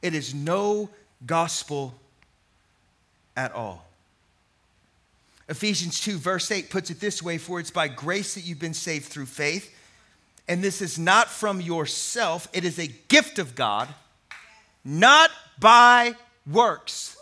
It 0.00 0.14
is 0.14 0.34
no 0.34 0.90
gospel 1.26 1.94
at 3.36 3.52
all. 3.52 3.84
Ephesians 5.48 6.00
2, 6.00 6.18
verse 6.18 6.50
8 6.50 6.70
puts 6.70 6.90
it 6.90 7.00
this 7.00 7.22
way 7.22 7.38
For 7.38 7.58
it's 7.58 7.70
by 7.70 7.88
grace 7.88 8.34
that 8.34 8.42
you've 8.42 8.60
been 8.60 8.74
saved 8.74 9.06
through 9.06 9.26
faith. 9.26 9.74
And 10.46 10.62
this 10.62 10.80
is 10.80 10.98
not 10.98 11.28
from 11.28 11.60
yourself, 11.60 12.48
it 12.52 12.64
is 12.64 12.78
a 12.78 12.86
gift 12.86 13.38
of 13.38 13.54
God, 13.54 13.88
not 14.82 15.30
by 15.58 16.14
works 16.50 17.17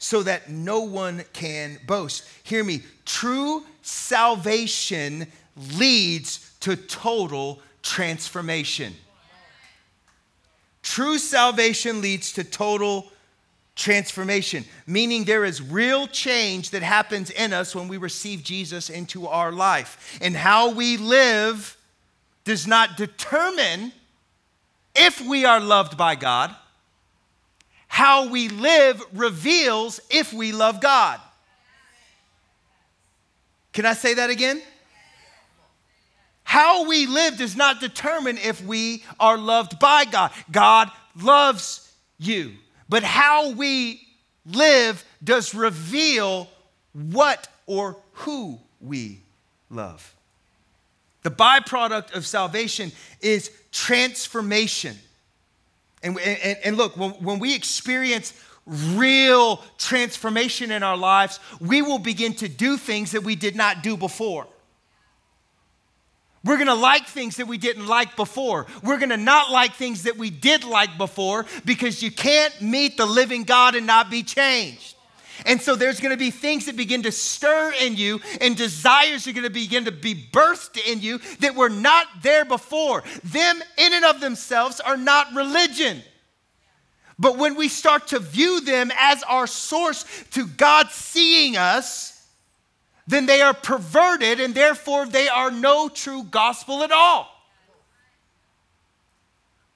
so 0.00 0.22
that 0.22 0.48
no 0.50 0.80
one 0.80 1.22
can 1.34 1.78
boast. 1.86 2.24
Hear 2.42 2.64
me. 2.64 2.82
True 3.04 3.64
salvation 3.82 5.26
leads 5.76 6.54
to 6.60 6.74
total 6.74 7.60
transformation. 7.82 8.94
True 10.82 11.18
salvation 11.18 12.00
leads 12.00 12.32
to 12.32 12.44
total 12.44 13.12
transformation, 13.76 14.64
meaning 14.86 15.24
there 15.24 15.44
is 15.44 15.60
real 15.60 16.06
change 16.06 16.70
that 16.70 16.82
happens 16.82 17.30
in 17.30 17.52
us 17.52 17.74
when 17.74 17.86
we 17.86 17.98
receive 17.98 18.42
Jesus 18.42 18.88
into 18.88 19.26
our 19.26 19.52
life. 19.52 20.18
And 20.22 20.34
how 20.34 20.72
we 20.72 20.96
live 20.96 21.76
does 22.44 22.66
not 22.66 22.96
determine 22.96 23.92
if 24.94 25.20
we 25.20 25.44
are 25.44 25.60
loved 25.60 25.98
by 25.98 26.14
God 26.14 26.56
how 27.90 28.28
we 28.28 28.48
live 28.48 29.02
reveals 29.12 29.98
if 30.10 30.32
we 30.32 30.52
love 30.52 30.80
God. 30.80 31.20
Can 33.72 33.84
I 33.84 33.94
say 33.94 34.14
that 34.14 34.30
again? 34.30 34.62
How 36.44 36.86
we 36.86 37.06
live 37.06 37.36
does 37.36 37.56
not 37.56 37.80
determine 37.80 38.38
if 38.38 38.64
we 38.64 39.02
are 39.18 39.36
loved 39.36 39.80
by 39.80 40.04
God. 40.04 40.30
God 40.52 40.88
loves 41.20 41.92
you. 42.16 42.52
But 42.88 43.02
how 43.02 43.50
we 43.50 44.00
live 44.46 45.04
does 45.22 45.52
reveal 45.52 46.48
what 46.92 47.48
or 47.66 47.96
who 48.12 48.60
we 48.80 49.18
love. 49.68 50.14
The 51.24 51.30
byproduct 51.32 52.14
of 52.14 52.24
salvation 52.24 52.92
is 53.20 53.50
transformation. 53.72 54.96
And, 56.02 56.18
and, 56.18 56.58
and 56.64 56.76
look, 56.76 56.96
when, 56.96 57.10
when 57.12 57.38
we 57.38 57.54
experience 57.54 58.32
real 58.66 59.62
transformation 59.78 60.70
in 60.70 60.82
our 60.82 60.96
lives, 60.96 61.40
we 61.60 61.82
will 61.82 61.98
begin 61.98 62.34
to 62.34 62.48
do 62.48 62.76
things 62.76 63.12
that 63.12 63.22
we 63.22 63.34
did 63.34 63.56
not 63.56 63.82
do 63.82 63.96
before. 63.96 64.46
We're 66.42 66.56
gonna 66.56 66.74
like 66.74 67.06
things 67.06 67.36
that 67.36 67.46
we 67.46 67.58
didn't 67.58 67.86
like 67.86 68.16
before. 68.16 68.66
We're 68.82 68.98
gonna 68.98 69.18
not 69.18 69.50
like 69.50 69.74
things 69.74 70.04
that 70.04 70.16
we 70.16 70.30
did 70.30 70.64
like 70.64 70.96
before 70.96 71.44
because 71.66 72.02
you 72.02 72.10
can't 72.10 72.58
meet 72.62 72.96
the 72.96 73.04
living 73.04 73.42
God 73.44 73.74
and 73.74 73.86
not 73.86 74.10
be 74.10 74.22
changed. 74.22 74.94
And 75.46 75.60
so 75.60 75.74
there's 75.74 76.00
going 76.00 76.12
to 76.12 76.18
be 76.18 76.30
things 76.30 76.66
that 76.66 76.76
begin 76.76 77.02
to 77.02 77.12
stir 77.12 77.72
in 77.80 77.96
you, 77.96 78.20
and 78.40 78.56
desires 78.56 79.26
are 79.26 79.32
going 79.32 79.44
to 79.44 79.50
begin 79.50 79.84
to 79.86 79.92
be 79.92 80.14
birthed 80.14 80.78
in 80.86 81.00
you 81.00 81.18
that 81.40 81.54
were 81.54 81.68
not 81.68 82.06
there 82.22 82.44
before. 82.44 83.02
Them, 83.24 83.62
in 83.78 83.94
and 83.94 84.04
of 84.04 84.20
themselves, 84.20 84.80
are 84.80 84.96
not 84.96 85.34
religion. 85.34 86.02
But 87.18 87.36
when 87.36 87.54
we 87.54 87.68
start 87.68 88.08
to 88.08 88.18
view 88.18 88.62
them 88.62 88.90
as 88.98 89.22
our 89.24 89.46
source 89.46 90.04
to 90.32 90.46
God 90.46 90.88
seeing 90.90 91.56
us, 91.56 92.26
then 93.06 93.26
they 93.26 93.40
are 93.42 93.54
perverted, 93.54 94.40
and 94.40 94.54
therefore 94.54 95.04
they 95.04 95.28
are 95.28 95.50
no 95.50 95.88
true 95.88 96.22
gospel 96.22 96.82
at 96.82 96.92
all. 96.92 97.28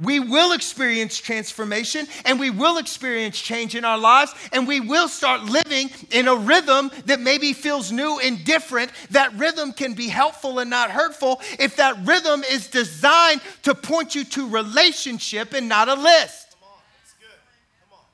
We 0.00 0.18
will 0.18 0.52
experience 0.52 1.16
transformation 1.16 2.08
and 2.24 2.40
we 2.40 2.50
will 2.50 2.78
experience 2.78 3.40
change 3.40 3.76
in 3.76 3.84
our 3.84 3.98
lives 3.98 4.34
and 4.52 4.66
we 4.66 4.80
will 4.80 5.08
start 5.08 5.44
living 5.44 5.88
in 6.10 6.26
a 6.26 6.34
rhythm 6.34 6.90
that 7.06 7.20
maybe 7.20 7.52
feels 7.52 7.92
new 7.92 8.18
and 8.18 8.44
different. 8.44 8.90
That 9.10 9.32
rhythm 9.34 9.72
can 9.72 9.94
be 9.94 10.08
helpful 10.08 10.58
and 10.58 10.68
not 10.68 10.90
hurtful 10.90 11.40
if 11.60 11.76
that 11.76 11.96
rhythm 12.04 12.42
is 12.42 12.66
designed 12.66 13.40
to 13.62 13.74
point 13.74 14.16
you 14.16 14.24
to 14.24 14.48
relationship 14.48 15.52
and 15.52 15.68
not 15.68 15.88
a 15.88 15.94
list. 15.94 16.43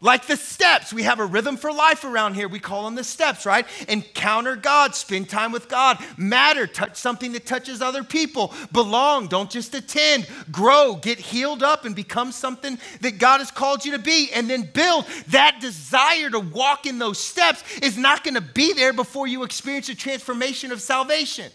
Like 0.03 0.27
the 0.27 0.37
steps. 0.37 0.95
We 0.95 1.03
have 1.03 1.21
a 1.21 1.27
rhythm 1.27 1.59
for 1.59 1.71
life 1.71 2.05
around 2.05 2.33
here. 2.33 2.49
We 2.49 2.59
call 2.59 2.85
them 2.85 2.95
the 2.95 3.05
steps, 3.05 3.45
right? 3.45 3.67
Encounter 3.87 4.57
God, 4.57 4.95
spend 4.95 5.29
time 5.29 5.53
with 5.53 5.69
God, 5.69 6.03
matter, 6.17 6.67
touch 6.67 6.97
something 6.97 7.33
that 7.33 7.45
touches 7.45 7.83
other 7.83 8.03
people, 8.03 8.55
belong, 8.73 9.27
don't 9.27 9.51
just 9.51 9.75
attend, 9.75 10.27
grow, 10.51 10.95
get 10.95 11.19
healed 11.19 11.63
up, 11.63 11.85
and 11.85 11.95
become 11.95 12.33
something 12.33 12.79
that 13.03 13.19
God 13.19 13.39
has 13.39 13.51
called 13.51 13.85
you 13.85 13.93
to 13.93 13.99
be, 13.99 14.31
and 14.33 14.49
then 14.49 14.63
build. 14.73 15.05
That 15.29 15.59
desire 15.61 16.31
to 16.31 16.41
walk 16.41 16.87
in 16.87 16.99
those 16.99 17.19
steps 17.19 17.63
is 17.83 17.99
not 17.99 18.25
going 18.25 18.37
to 18.37 18.41
be 18.41 18.73
there 18.73 18.95
before 18.95 19.27
you 19.27 19.43
experience 19.43 19.91
a 19.91 19.95
transformation 19.95 20.73
of 20.73 20.81
salvation. 20.81 21.53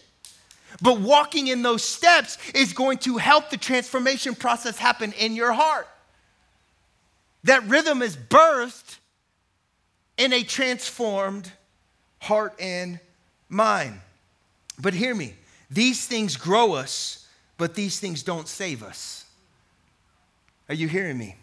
But 0.80 1.00
walking 1.00 1.48
in 1.48 1.62
those 1.62 1.82
steps 1.82 2.38
is 2.54 2.72
going 2.72 2.98
to 2.98 3.16
help 3.16 3.50
the 3.50 3.56
transformation 3.56 4.36
process 4.36 4.78
happen 4.78 5.12
in 5.14 5.34
your 5.34 5.52
heart. 5.52 5.88
That 7.46 7.66
rhythm 7.68 8.02
is 8.02 8.16
birthed 8.16 8.98
in 10.16 10.32
a 10.32 10.42
transformed 10.42 11.50
heart 12.18 12.54
and 12.60 12.98
mind. 13.48 14.00
But 14.80 14.94
hear 14.94 15.14
me, 15.14 15.34
these 15.70 16.06
things 16.06 16.36
grow 16.36 16.74
us, 16.74 17.26
but 17.56 17.74
these 17.74 18.00
things 18.00 18.22
don't 18.22 18.48
save 18.48 18.82
us. 18.82 19.24
Are 20.68 20.74
you 20.74 20.88
hearing 20.88 21.16
me? 21.16 21.36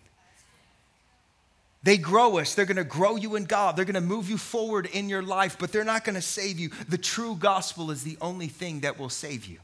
They 1.84 1.98
grow 1.98 2.38
us. 2.38 2.54
They're 2.54 2.66
going 2.66 2.78
to 2.78 2.84
grow 2.84 3.16
you 3.16 3.36
in 3.36 3.46
God. 3.46 3.76
They're 3.76 3.86
going 3.86 3.96
to 3.96 4.02
move 4.02 4.30
you 4.30 4.38
forward 4.38 4.88
in 4.88 5.08
your 5.08 5.22
life, 5.22 5.58
but 5.58 5.72
they're 5.72 5.84
not 5.86 6.04
going 6.04 6.16
to 6.16 6.22
save 6.22 6.60
you. 6.60 6.70
The 6.88 6.98
true 6.98 7.36
gospel 7.36 7.92
is 7.92 8.04
the 8.04 8.18
only 8.22 8.48
thing 8.48 8.82
that 8.82 9.00
will 9.00 9.10
save 9.10 9.46
you. 9.46 9.60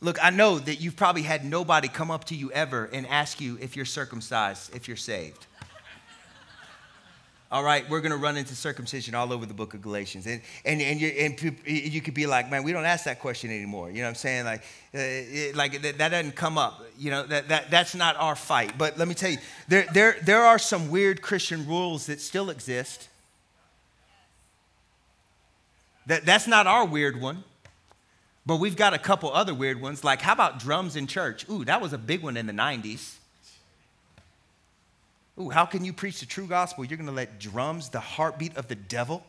Look, 0.00 0.22
I 0.22 0.30
know 0.30 0.58
that 0.58 0.80
you've 0.80 0.96
probably 0.96 1.22
had 1.22 1.44
nobody 1.44 1.88
come 1.88 2.10
up 2.10 2.24
to 2.24 2.34
you 2.34 2.52
ever 2.52 2.84
and 2.92 3.06
ask 3.06 3.40
you 3.40 3.56
if 3.60 3.76
you're 3.76 3.86
circumcised, 3.86 4.74
if 4.74 4.88
you're 4.88 4.96
saved. 4.96 5.46
all 7.50 7.64
right, 7.64 7.88
we're 7.88 8.02
going 8.02 8.12
to 8.12 8.18
run 8.18 8.36
into 8.36 8.54
circumcision 8.54 9.14
all 9.14 9.32
over 9.32 9.46
the 9.46 9.54
book 9.54 9.72
of 9.72 9.80
Galatians. 9.80 10.26
And, 10.26 10.42
and, 10.66 10.82
and, 10.82 11.00
you, 11.00 11.08
and 11.08 11.42
you 11.66 12.02
could 12.02 12.12
be 12.12 12.26
like, 12.26 12.50
man, 12.50 12.62
we 12.62 12.72
don't 12.72 12.84
ask 12.84 13.06
that 13.06 13.20
question 13.20 13.50
anymore. 13.50 13.88
You 13.88 13.98
know 13.98 14.02
what 14.02 14.08
I'm 14.08 14.14
saying? 14.16 14.44
Like, 14.44 14.62
uh, 14.94 15.56
like 15.56 15.80
that, 15.80 15.96
that, 15.96 16.10
doesn't 16.10 16.36
come 16.36 16.58
up. 16.58 16.82
You 16.98 17.10
know, 17.12 17.22
that, 17.28 17.48
that, 17.48 17.70
that's 17.70 17.94
not 17.94 18.16
our 18.16 18.36
fight. 18.36 18.76
But 18.76 18.98
let 18.98 19.08
me 19.08 19.14
tell 19.14 19.30
you, 19.30 19.38
there, 19.66 19.86
there, 19.94 20.16
there 20.22 20.44
are 20.44 20.58
some 20.58 20.90
weird 20.90 21.22
Christian 21.22 21.66
rules 21.66 22.04
that 22.06 22.20
still 22.20 22.50
exist. 22.50 23.08
That, 26.06 26.26
that's 26.26 26.46
not 26.46 26.66
our 26.66 26.84
weird 26.84 27.18
one. 27.18 27.44
But 28.46 28.56
we've 28.56 28.76
got 28.76 28.94
a 28.94 28.98
couple 28.98 29.32
other 29.32 29.52
weird 29.52 29.80
ones. 29.80 30.04
Like, 30.04 30.22
how 30.22 30.32
about 30.32 30.60
drums 30.60 30.94
in 30.94 31.08
church? 31.08 31.48
Ooh, 31.50 31.64
that 31.64 31.80
was 31.80 31.92
a 31.92 31.98
big 31.98 32.22
one 32.22 32.36
in 32.36 32.46
the 32.46 32.52
90s. 32.52 33.16
Ooh, 35.38 35.50
how 35.50 35.66
can 35.66 35.84
you 35.84 35.92
preach 35.92 36.20
the 36.20 36.26
true 36.26 36.46
gospel? 36.46 36.84
You're 36.84 36.96
going 36.96 37.08
to 37.08 37.12
let 37.12 37.40
drums, 37.40 37.90
the 37.90 38.00
heartbeat 38.00 38.56
of 38.56 38.68
the 38.68 38.76
devil? 38.76 39.24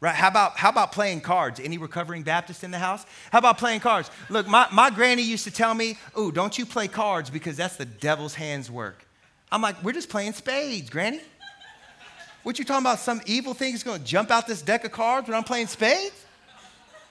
Right? 0.00 0.14
How 0.14 0.28
about, 0.28 0.58
how 0.58 0.68
about 0.68 0.92
playing 0.92 1.22
cards? 1.22 1.58
Any 1.58 1.78
recovering 1.78 2.22
Baptist 2.22 2.64
in 2.64 2.70
the 2.70 2.78
house? 2.78 3.06
How 3.32 3.38
about 3.38 3.58
playing 3.58 3.80
cards? 3.80 4.10
Look, 4.28 4.46
my, 4.46 4.66
my 4.70 4.90
granny 4.90 5.22
used 5.22 5.44
to 5.44 5.50
tell 5.50 5.72
me, 5.72 5.96
Ooh, 6.18 6.30
don't 6.30 6.58
you 6.58 6.66
play 6.66 6.88
cards 6.88 7.30
because 7.30 7.56
that's 7.56 7.76
the 7.76 7.86
devil's 7.86 8.34
hands 8.34 8.70
work. 8.70 9.06
I'm 9.50 9.62
like, 9.62 9.82
we're 9.82 9.92
just 9.92 10.10
playing 10.10 10.32
spades, 10.32 10.90
granny. 10.90 11.20
What 12.46 12.60
you 12.60 12.64
talking 12.64 12.84
about? 12.84 13.00
Some 13.00 13.20
evil 13.26 13.54
thing 13.54 13.74
is 13.74 13.82
going 13.82 13.98
to 13.98 14.04
jump 14.04 14.30
out 14.30 14.46
this 14.46 14.62
deck 14.62 14.84
of 14.84 14.92
cards 14.92 15.26
when 15.26 15.36
I'm 15.36 15.42
playing 15.42 15.66
spades? 15.66 16.24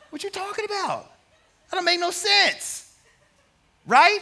What 0.10 0.24
you 0.24 0.30
talking 0.30 0.64
about? 0.64 1.12
That 1.70 1.76
don't 1.76 1.84
make 1.84 2.00
no 2.00 2.12
sense. 2.12 2.96
Right? 3.86 4.20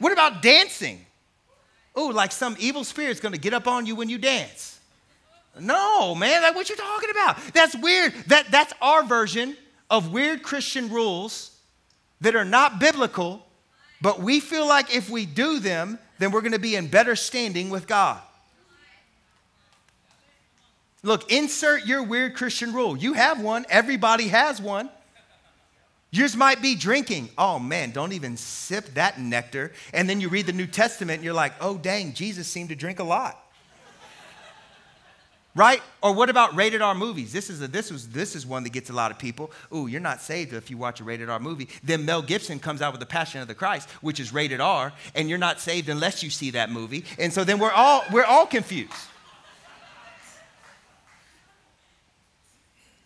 What 0.00 0.12
about 0.12 0.42
dancing? 0.42 1.06
Oh, 1.94 2.08
like 2.08 2.32
some 2.32 2.56
evil 2.58 2.82
spirit's 2.82 3.20
gonna 3.20 3.38
get 3.38 3.54
up 3.54 3.68
on 3.68 3.86
you 3.86 3.94
when 3.94 4.08
you 4.08 4.18
dance. 4.18 4.80
No, 5.60 6.16
man, 6.16 6.42
like 6.42 6.56
what 6.56 6.68
you 6.68 6.74
talking 6.74 7.10
about? 7.10 7.36
That's 7.52 7.76
weird. 7.76 8.14
That, 8.26 8.50
that's 8.50 8.72
our 8.82 9.04
version 9.04 9.56
of 9.88 10.12
weird 10.12 10.42
Christian 10.42 10.90
rules 10.90 11.56
that 12.20 12.34
are 12.34 12.44
not 12.44 12.80
biblical, 12.80 13.46
but 14.02 14.18
we 14.18 14.40
feel 14.40 14.66
like 14.66 14.92
if 14.92 15.08
we 15.08 15.24
do 15.24 15.60
them, 15.60 16.00
then 16.18 16.32
we're 16.32 16.42
gonna 16.42 16.58
be 16.58 16.74
in 16.74 16.88
better 16.88 17.14
standing 17.14 17.70
with 17.70 17.86
God. 17.86 18.20
Look, 21.04 21.30
insert 21.30 21.84
your 21.84 22.02
weird 22.02 22.34
Christian 22.34 22.72
rule. 22.72 22.96
You 22.96 23.12
have 23.12 23.38
one, 23.38 23.66
everybody 23.68 24.28
has 24.28 24.60
one. 24.60 24.88
Yours 26.10 26.34
might 26.34 26.62
be 26.62 26.74
drinking. 26.74 27.28
Oh 27.36 27.58
man, 27.58 27.90
don't 27.90 28.12
even 28.12 28.38
sip 28.38 28.94
that 28.94 29.20
nectar. 29.20 29.72
And 29.92 30.08
then 30.08 30.20
you 30.20 30.30
read 30.30 30.46
the 30.46 30.52
New 30.52 30.66
Testament 30.66 31.16
and 31.16 31.24
you're 31.24 31.34
like, 31.34 31.52
oh 31.60 31.76
dang, 31.76 32.14
Jesus 32.14 32.48
seemed 32.48 32.70
to 32.70 32.74
drink 32.74 33.00
a 33.00 33.04
lot. 33.04 33.38
right? 35.54 35.82
Or 36.02 36.14
what 36.14 36.30
about 36.30 36.56
rated 36.56 36.80
R 36.80 36.94
movies? 36.94 37.34
This 37.34 37.50
is, 37.50 37.60
a, 37.60 37.68
this, 37.68 37.90
was, 37.90 38.08
this 38.08 38.34
is 38.34 38.46
one 38.46 38.62
that 38.62 38.70
gets 38.70 38.88
a 38.88 38.94
lot 38.94 39.10
of 39.10 39.18
people. 39.18 39.50
Ooh, 39.74 39.86
you're 39.86 40.00
not 40.00 40.22
saved 40.22 40.54
if 40.54 40.70
you 40.70 40.78
watch 40.78 41.00
a 41.00 41.04
rated 41.04 41.28
R 41.28 41.38
movie. 41.38 41.68
Then 41.82 42.06
Mel 42.06 42.22
Gibson 42.22 42.58
comes 42.58 42.80
out 42.80 42.94
with 42.94 43.00
The 43.00 43.06
Passion 43.06 43.42
of 43.42 43.48
the 43.48 43.54
Christ, 43.54 43.90
which 44.00 44.20
is 44.20 44.32
rated 44.32 44.60
R, 44.60 44.92
and 45.14 45.28
you're 45.28 45.36
not 45.36 45.60
saved 45.60 45.90
unless 45.90 46.22
you 46.22 46.30
see 46.30 46.52
that 46.52 46.70
movie. 46.70 47.04
And 47.18 47.30
so 47.30 47.44
then 47.44 47.58
we're 47.58 47.72
all, 47.72 48.04
we're 48.10 48.24
all 48.24 48.46
confused. 48.46 48.94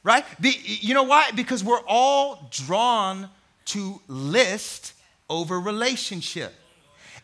Right? 0.08 0.24
You 0.40 0.94
know 0.94 1.02
why? 1.02 1.30
Because 1.32 1.62
we're 1.62 1.84
all 1.86 2.48
drawn 2.50 3.28
to 3.66 4.00
list 4.08 4.94
over 5.28 5.60
relationship. 5.60 6.54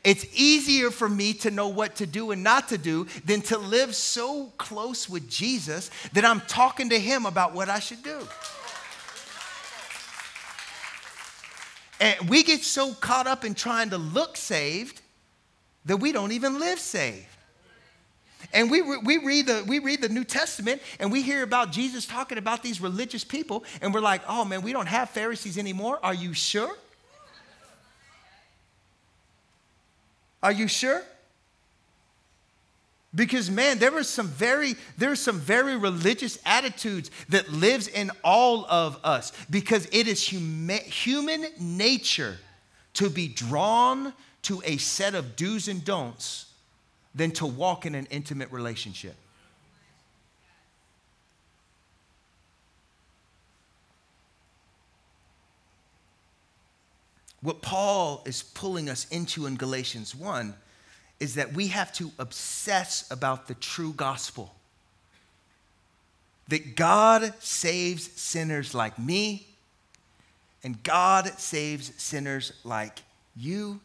It's 0.04 0.26
easier 0.34 0.90
for 0.90 1.08
me 1.08 1.32
to 1.32 1.50
know 1.50 1.68
what 1.68 1.96
to 1.96 2.06
do 2.06 2.30
and 2.30 2.42
not 2.42 2.68
to 2.68 2.76
do 2.76 3.06
than 3.24 3.40
to 3.42 3.56
live 3.56 3.94
so 3.94 4.52
close 4.58 5.08
with 5.08 5.30
Jesus 5.30 5.90
that 6.12 6.26
I'm 6.26 6.42
talking 6.42 6.90
to 6.90 7.00
him 7.00 7.24
about 7.24 7.54
what 7.54 7.70
I 7.70 7.78
should 7.78 8.02
do. 8.02 8.20
And 12.00 12.28
we 12.28 12.42
get 12.42 12.60
so 12.60 12.92
caught 12.92 13.26
up 13.26 13.46
in 13.46 13.54
trying 13.54 13.88
to 13.90 13.96
look 13.96 14.36
saved 14.36 15.00
that 15.86 15.96
we 15.96 16.12
don't 16.12 16.32
even 16.32 16.60
live 16.60 16.78
saved. 16.78 17.33
And 18.52 18.70
we, 18.70 18.82
we, 18.82 19.18
read 19.18 19.46
the, 19.46 19.64
we 19.66 19.78
read 19.78 20.00
the 20.00 20.08
New 20.08 20.24
Testament 20.24 20.82
and 20.98 21.10
we 21.10 21.22
hear 21.22 21.42
about 21.42 21.72
Jesus 21.72 22.06
talking 22.06 22.38
about 22.38 22.62
these 22.62 22.80
religious 22.80 23.24
people, 23.24 23.64
and 23.80 23.92
we're 23.92 24.00
like, 24.00 24.22
oh 24.28 24.44
man, 24.44 24.62
we 24.62 24.72
don't 24.72 24.86
have 24.86 25.10
Pharisees 25.10 25.58
anymore. 25.58 25.98
Are 26.02 26.14
you 26.14 26.32
sure? 26.32 26.76
Are 30.42 30.52
you 30.52 30.68
sure? 30.68 31.02
Because 33.14 33.50
man, 33.50 33.78
there 33.78 33.96
are 33.96 34.02
some 34.02 34.26
very 34.26 34.74
there 34.98 35.12
are 35.12 35.16
some 35.16 35.38
very 35.38 35.76
religious 35.76 36.38
attitudes 36.44 37.10
that 37.28 37.50
lives 37.50 37.86
in 37.86 38.10
all 38.24 38.66
of 38.66 38.98
us 39.04 39.32
because 39.48 39.86
it 39.92 40.08
is 40.08 40.20
huma- 40.20 40.82
human 40.82 41.46
nature 41.60 42.38
to 42.94 43.08
be 43.08 43.28
drawn 43.28 44.12
to 44.42 44.62
a 44.64 44.76
set 44.78 45.14
of 45.14 45.36
do's 45.36 45.68
and 45.68 45.84
don'ts 45.84 46.46
than 47.14 47.30
to 47.32 47.46
walk 47.46 47.86
in 47.86 47.94
an 47.94 48.06
intimate 48.10 48.50
relationship. 48.50 49.14
What 57.40 57.60
Paul 57.60 58.22
is 58.24 58.42
pulling 58.42 58.88
us 58.88 59.06
into 59.10 59.44
in 59.44 59.56
Galatians 59.56 60.14
1 60.14 60.54
is 61.20 61.34
that 61.34 61.52
we 61.52 61.68
have 61.68 61.92
to 61.92 62.10
obsess 62.18 63.06
about 63.10 63.48
the 63.48 63.54
true 63.54 63.92
gospel. 63.92 64.54
That 66.48 66.74
God 66.74 67.34
saves 67.40 68.10
sinners 68.12 68.74
like 68.74 68.98
me, 68.98 69.46
and 70.62 70.82
God 70.82 71.38
saves 71.38 71.92
sinners 72.02 72.52
like 72.64 73.02
you 73.36 73.80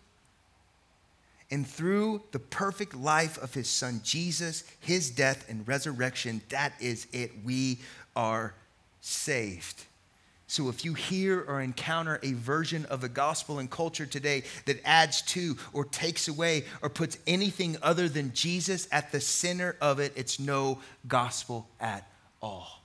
and 1.51 1.65
through 1.67 2.21
the 2.31 2.39
perfect 2.39 2.95
life 2.95 3.37
of 3.39 3.53
his 3.53 3.67
son 3.67 4.01
Jesus, 4.03 4.63
his 4.79 5.09
death 5.09 5.49
and 5.49 5.67
resurrection, 5.67 6.41
that 6.49 6.73
is 6.79 7.07
it. 7.11 7.31
We 7.43 7.79
are 8.15 8.53
saved. 9.01 9.85
So 10.47 10.67
if 10.69 10.83
you 10.83 10.95
hear 10.95 11.41
or 11.41 11.61
encounter 11.61 12.19
a 12.23 12.33
version 12.33 12.85
of 12.85 13.01
the 13.01 13.09
gospel 13.09 13.59
and 13.59 13.69
culture 13.69 14.07
today 14.07 14.43
that 14.65 14.81
adds 14.83 15.21
to 15.23 15.55
or 15.73 15.85
takes 15.85 16.27
away 16.27 16.65
or 16.81 16.89
puts 16.89 17.19
anything 17.27 17.77
other 17.83 18.09
than 18.09 18.33
Jesus 18.33 18.87
at 18.91 19.11
the 19.11 19.21
center 19.21 19.75
of 19.79 19.99
it, 19.99 20.11
it's 20.15 20.39
no 20.39 20.79
gospel 21.07 21.67
at 21.79 22.09
all. 22.41 22.78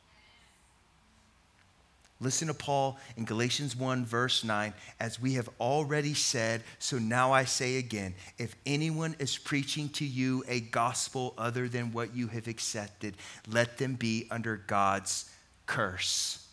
Listen 2.21 2.49
to 2.49 2.55
Paul 2.55 2.99
in 3.17 3.25
Galatians 3.25 3.75
1, 3.77 4.07
verse 4.07 4.45
9, 4.45 4.73
as 5.01 5.21
we 5.21 5.35
have 5.35 5.51
already 5.61 6.15
said, 6.15 6.63
so 6.79 6.99
now 6.99 7.33
I 7.33 7.45
say 7.45 7.77
again 7.77 8.15
if 8.39 8.55
anyone 8.65 9.17
is 9.19 9.37
preaching 9.37 9.89
to 9.91 10.05
you 10.05 10.45
a 10.47 10.61
gospel 10.61 11.35
other 11.37 11.69
than 11.69 11.93
what 11.93 12.15
you 12.15 12.29
have 12.29 12.47
accepted, 12.47 13.17
let 13.49 13.79
them 13.79 13.95
be 13.95 14.29
under 14.31 14.57
God's 14.57 15.29
curse. 15.67 16.47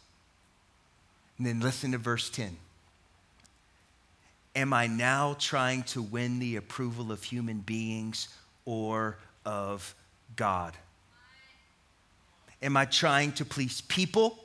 And 1.37 1.45
then 1.45 1.59
listen 1.59 1.91
to 1.91 1.97
verse 1.97 2.29
10. 2.29 2.57
Am 4.55 4.73
I 4.73 4.87
now 4.87 5.35
trying 5.39 5.83
to 5.83 6.01
win 6.01 6.39
the 6.39 6.57
approval 6.57 7.11
of 7.11 7.23
human 7.23 7.59
beings 7.59 8.27
or 8.65 9.17
of 9.45 9.95
God? 10.35 10.73
Am 12.61 12.75
I 12.75 12.85
trying 12.85 13.31
to 13.33 13.45
please 13.45 13.81
people? 13.81 14.40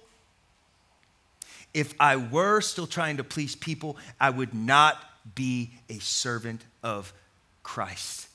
If 1.77 1.95
I 2.01 2.17
were 2.17 2.63
still 2.63 2.87
trying 2.87 3.19
to 3.19 3.25
please 3.25 3.55
people, 3.55 3.99
I 4.19 4.31
would 4.31 4.55
not 4.55 4.97
be 5.35 5.73
a 5.91 5.99
servant 5.99 6.63
of 6.83 7.13
Christ. 7.63 8.29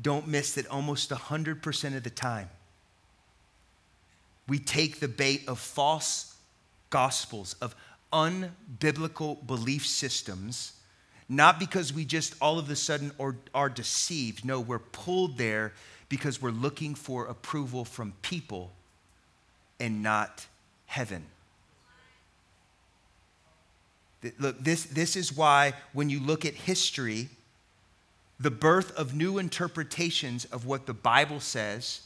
Don't 0.00 0.28
miss 0.28 0.54
that 0.54 0.68
almost 0.68 1.10
100% 1.10 1.96
of 1.96 2.04
the 2.04 2.10
time, 2.10 2.50
we 4.46 4.60
take 4.60 5.00
the 5.00 5.08
bait 5.08 5.48
of 5.48 5.58
false 5.58 6.36
gospels, 6.90 7.56
of 7.60 7.74
unbiblical 8.12 9.44
belief 9.44 9.84
systems, 9.84 10.74
not 11.28 11.58
because 11.58 11.92
we 11.92 12.04
just 12.04 12.36
all 12.40 12.60
of 12.60 12.70
a 12.70 12.76
sudden 12.76 13.10
are, 13.18 13.34
are 13.52 13.68
deceived. 13.68 14.44
No, 14.44 14.60
we're 14.60 14.78
pulled 14.78 15.36
there 15.36 15.72
because 16.08 16.40
we're 16.40 16.50
looking 16.50 16.94
for 16.94 17.26
approval 17.26 17.84
from 17.84 18.12
people 18.22 18.70
and 19.80 20.00
not 20.00 20.46
heaven. 20.86 21.26
Look, 24.38 24.58
this, 24.58 24.84
this 24.84 25.16
is 25.16 25.36
why 25.36 25.74
when 25.92 26.10
you 26.10 26.20
look 26.20 26.44
at 26.44 26.54
history, 26.54 27.28
the 28.40 28.50
birth 28.50 28.96
of 28.96 29.14
new 29.14 29.38
interpretations 29.38 30.44
of 30.46 30.66
what 30.66 30.86
the 30.86 30.94
Bible 30.94 31.40
says 31.40 32.00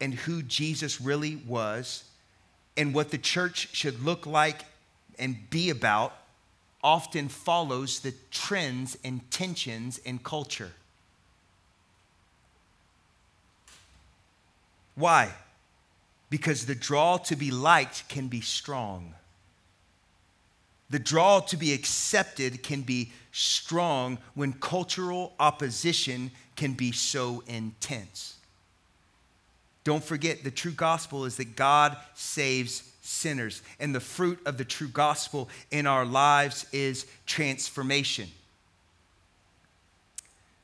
and 0.00 0.14
who 0.14 0.42
Jesus 0.42 1.00
really 1.00 1.36
was 1.36 2.04
and 2.76 2.94
what 2.94 3.10
the 3.10 3.18
church 3.18 3.68
should 3.72 4.02
look 4.04 4.26
like 4.26 4.64
and 5.18 5.48
be 5.50 5.70
about 5.70 6.12
often 6.82 7.28
follows 7.28 8.00
the 8.00 8.12
trends 8.30 8.96
and 9.04 9.28
tensions 9.30 9.98
in 9.98 10.18
culture. 10.18 10.72
Why? 14.94 15.32
Because 16.30 16.66
the 16.66 16.74
draw 16.74 17.16
to 17.18 17.36
be 17.36 17.50
liked 17.50 18.08
can 18.08 18.28
be 18.28 18.40
strong. 18.40 19.14
The 20.90 20.98
draw 20.98 21.40
to 21.40 21.56
be 21.56 21.72
accepted 21.72 22.62
can 22.62 22.82
be 22.82 23.12
strong 23.32 24.18
when 24.34 24.52
cultural 24.52 25.34
opposition 25.40 26.30
can 26.56 26.74
be 26.74 26.92
so 26.92 27.42
intense. 27.46 28.36
Don't 29.82 30.04
forget, 30.04 30.44
the 30.44 30.50
true 30.50 30.72
gospel 30.72 31.24
is 31.24 31.36
that 31.36 31.56
God 31.56 31.96
saves 32.14 32.90
sinners, 33.02 33.62
and 33.78 33.94
the 33.94 34.00
fruit 34.00 34.38
of 34.46 34.56
the 34.56 34.64
true 34.64 34.88
gospel 34.88 35.50
in 35.70 35.86
our 35.86 36.06
lives 36.06 36.66
is 36.72 37.06
transformation. 37.26 38.28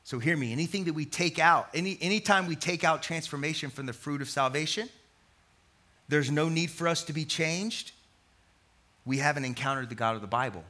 So 0.03 0.17
hear 0.17 0.35
me, 0.35 0.51
anything 0.51 0.85
that 0.85 0.93
we 0.93 1.05
take 1.05 1.39
out, 1.39 1.69
any 1.73 1.97
anytime 2.01 2.47
we 2.47 2.55
take 2.55 2.83
out 2.83 3.01
transformation 3.03 3.69
from 3.69 3.85
the 3.85 3.93
fruit 3.93 4.21
of 4.21 4.29
salvation, 4.29 4.89
there's 6.09 6.31
no 6.31 6.49
need 6.49 6.71
for 6.71 6.87
us 6.87 7.03
to 7.05 7.13
be 7.13 7.23
changed. 7.23 7.91
We 9.05 9.17
haven't 9.17 9.45
encountered 9.45 9.89
the 9.89 9.95
God 9.95 10.15
of 10.15 10.21
the 10.21 10.27
Bible. 10.27 10.63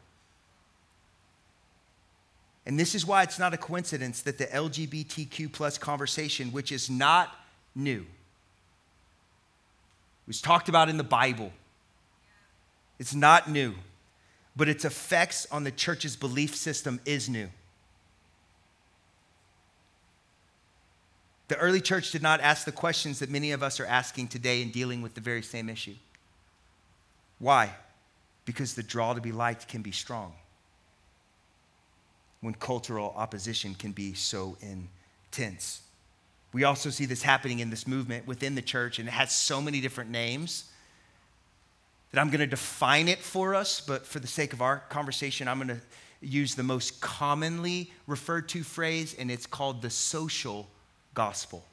And 2.65 2.79
this 2.79 2.95
is 2.95 3.05
why 3.05 3.23
it's 3.23 3.39
not 3.39 3.53
a 3.53 3.57
coincidence 3.57 4.21
that 4.21 4.37
the 4.37 4.45
LGBTQ 4.45 5.51
plus 5.51 5.77
conversation, 5.77 6.51
which 6.51 6.71
is 6.71 6.89
not 6.89 7.35
new, 7.75 8.05
was 10.27 10.41
talked 10.41 10.69
about 10.69 10.87
in 10.87 10.97
the 10.97 11.03
Bible. 11.03 11.51
It's 12.99 13.15
not 13.15 13.49
new, 13.49 13.73
but 14.55 14.69
its 14.69 14.85
effects 14.85 15.47
on 15.51 15.63
the 15.63 15.71
church's 15.71 16.15
belief 16.15 16.55
system 16.55 17.01
is 17.05 17.27
new. 17.27 17.49
The 21.47 21.57
early 21.57 21.81
church 21.81 22.11
did 22.11 22.21
not 22.21 22.39
ask 22.39 22.63
the 22.63 22.71
questions 22.71 23.19
that 23.19 23.29
many 23.29 23.51
of 23.51 23.61
us 23.61 23.81
are 23.81 23.85
asking 23.85 24.29
today 24.29 24.61
in 24.61 24.71
dealing 24.71 25.01
with 25.01 25.15
the 25.15 25.19
very 25.21 25.41
same 25.41 25.67
issue. 25.67 25.95
Why? 27.39 27.71
Because 28.45 28.73
the 28.73 28.83
draw 28.83 29.13
to 29.13 29.21
be 29.21 29.31
liked 29.31 29.67
can 29.67 29.81
be 29.81 29.91
strong 29.91 30.33
when 32.41 32.55
cultural 32.55 33.13
opposition 33.15 33.75
can 33.75 33.91
be 33.91 34.13
so 34.13 34.57
intense. 34.61 35.81
We 36.53 36.63
also 36.63 36.89
see 36.89 37.05
this 37.05 37.21
happening 37.21 37.59
in 37.59 37.69
this 37.69 37.87
movement 37.87 38.27
within 38.27 38.55
the 38.55 38.61
church, 38.61 38.99
and 38.99 39.07
it 39.07 39.11
has 39.11 39.31
so 39.31 39.61
many 39.61 39.79
different 39.79 40.09
names 40.09 40.65
that 42.11 42.19
I'm 42.19 42.27
going 42.27 42.39
to 42.39 42.47
define 42.47 43.07
it 43.07 43.19
for 43.19 43.55
us, 43.55 43.79
but 43.79 44.05
for 44.05 44.19
the 44.19 44.27
sake 44.27 44.53
of 44.53 44.61
our 44.61 44.79
conversation, 44.89 45.47
I'm 45.47 45.57
going 45.57 45.79
to 45.79 45.81
use 46.19 46.55
the 46.55 46.63
most 46.63 46.99
commonly 46.99 47.91
referred 48.05 48.49
to 48.49 48.63
phrase, 48.63 49.15
and 49.17 49.31
it's 49.31 49.45
called 49.45 49.81
the 49.81 49.89
social 49.89 50.67
gospel. 51.13 51.63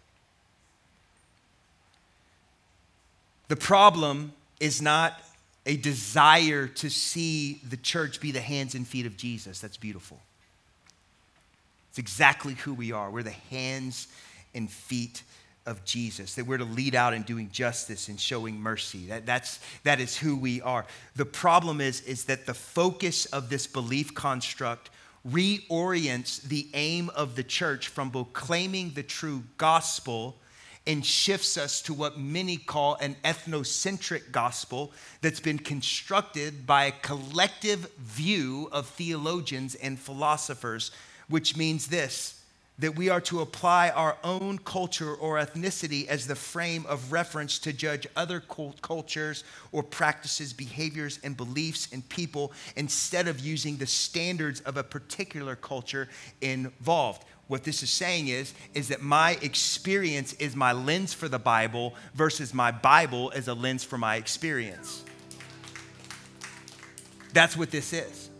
The 3.48 3.56
problem 3.56 4.32
is 4.60 4.80
not 4.80 5.20
a 5.68 5.76
desire 5.76 6.66
to 6.66 6.88
see 6.88 7.60
the 7.68 7.76
church 7.76 8.20
be 8.20 8.32
the 8.32 8.40
hands 8.40 8.74
and 8.74 8.88
feet 8.88 9.04
of 9.04 9.18
Jesus. 9.18 9.60
That's 9.60 9.76
beautiful. 9.76 10.18
It's 11.90 11.98
exactly 11.98 12.54
who 12.54 12.72
we 12.72 12.90
are. 12.90 13.10
We're 13.10 13.22
the 13.22 13.30
hands 13.30 14.08
and 14.54 14.70
feet 14.70 15.22
of 15.66 15.84
Jesus, 15.84 16.34
that 16.36 16.46
we're 16.46 16.56
to 16.56 16.64
lead 16.64 16.94
out 16.94 17.12
in 17.12 17.20
doing 17.22 17.50
justice 17.52 18.08
and 18.08 18.18
showing 18.18 18.58
mercy. 18.58 19.08
That, 19.08 19.26
that's, 19.26 19.60
that 19.84 20.00
is 20.00 20.16
who 20.16 20.34
we 20.34 20.62
are. 20.62 20.86
The 21.16 21.26
problem 21.26 21.82
is, 21.82 22.00
is 22.00 22.24
that 22.24 22.46
the 22.46 22.54
focus 22.54 23.26
of 23.26 23.50
this 23.50 23.66
belief 23.66 24.14
construct 24.14 24.88
reorients 25.28 26.40
the 26.40 26.66
aim 26.72 27.10
of 27.10 27.36
the 27.36 27.42
church 27.42 27.88
from 27.88 28.10
proclaiming 28.10 28.92
the 28.94 29.02
true 29.02 29.42
gospel 29.58 30.38
and 30.88 31.04
shifts 31.04 31.56
us 31.56 31.82
to 31.82 31.94
what 31.94 32.18
many 32.18 32.56
call 32.56 32.96
an 32.96 33.14
ethnocentric 33.22 34.32
gospel 34.32 34.90
that's 35.20 35.38
been 35.38 35.58
constructed 35.58 36.66
by 36.66 36.86
a 36.86 36.92
collective 37.02 37.92
view 37.98 38.68
of 38.72 38.86
theologians 38.86 39.76
and 39.76 39.98
philosophers 39.98 40.90
which 41.28 41.56
means 41.56 41.86
this 41.88 42.34
that 42.78 42.94
we 42.94 43.08
are 43.08 43.20
to 43.20 43.40
apply 43.40 43.90
our 43.90 44.16
own 44.22 44.56
culture 44.58 45.14
or 45.14 45.36
ethnicity 45.36 46.06
as 46.06 46.26
the 46.26 46.34
frame 46.36 46.86
of 46.86 47.10
reference 47.10 47.58
to 47.58 47.72
judge 47.72 48.06
other 48.14 48.40
cultures 48.40 49.42
or 49.72 49.82
practices, 49.82 50.52
behaviors, 50.52 51.18
and 51.24 51.36
beliefs 51.36 51.92
in 51.92 52.02
people 52.02 52.52
instead 52.76 53.26
of 53.26 53.40
using 53.40 53.76
the 53.76 53.86
standards 53.86 54.60
of 54.60 54.76
a 54.76 54.82
particular 54.84 55.56
culture 55.56 56.08
involved. 56.40 57.24
What 57.48 57.64
this 57.64 57.82
is 57.82 57.90
saying 57.90 58.28
is, 58.28 58.54
is 58.74 58.88
that 58.88 59.02
my 59.02 59.38
experience 59.42 60.34
is 60.34 60.54
my 60.54 60.72
lens 60.72 61.14
for 61.14 61.28
the 61.28 61.38
Bible 61.38 61.94
versus 62.14 62.54
my 62.54 62.70
Bible 62.70 63.32
as 63.34 63.48
a 63.48 63.54
lens 63.54 63.82
for 63.82 63.98
my 63.98 64.16
experience. 64.16 65.04
That's 67.32 67.56
what 67.56 67.70
this 67.70 67.92
is. 67.92 68.30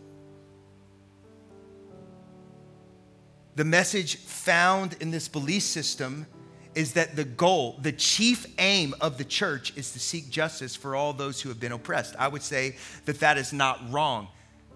The 3.56 3.64
message 3.64 4.18
found 4.18 4.96
in 5.00 5.10
this 5.10 5.26
belief 5.26 5.64
system 5.64 6.26
is 6.74 6.92
that 6.92 7.16
the 7.16 7.24
goal, 7.24 7.78
the 7.82 7.90
chief 7.90 8.46
aim 8.58 8.94
of 9.00 9.18
the 9.18 9.24
church 9.24 9.76
is 9.76 9.90
to 9.92 9.98
seek 9.98 10.30
justice 10.30 10.76
for 10.76 10.94
all 10.94 11.12
those 11.12 11.40
who 11.40 11.48
have 11.48 11.58
been 11.58 11.72
oppressed. 11.72 12.14
I 12.18 12.28
would 12.28 12.42
say 12.42 12.76
that 13.06 13.18
that 13.20 13.36
is 13.36 13.52
not 13.52 13.80
wrong, 13.90 14.28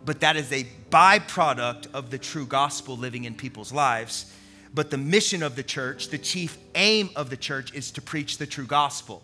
but 0.05 0.21
that 0.21 0.37
is 0.37 0.53
a 0.53 0.67
byproduct 0.91 1.93
of 1.95 2.11
the 2.11 2.19
true 2.19 2.47
gospel 2.47 2.97
living 2.97 3.25
in 3.25 3.35
people's 3.35 3.73
lives. 3.73 4.33
But 4.75 4.91
the 4.91 4.99
mission 4.99 5.43
of 5.43 5.55
the 5.55 5.63
church, 5.63 6.09
the 6.09 6.19
chief 6.19 6.59
aim 6.75 7.11
of 7.15 7.31
the 7.31 7.37
church 7.37 7.75
is 7.75 7.91
to 7.93 8.03
preach 8.03 8.39
the 8.39 8.47
true 8.47 8.67
gospel. 8.67 9.23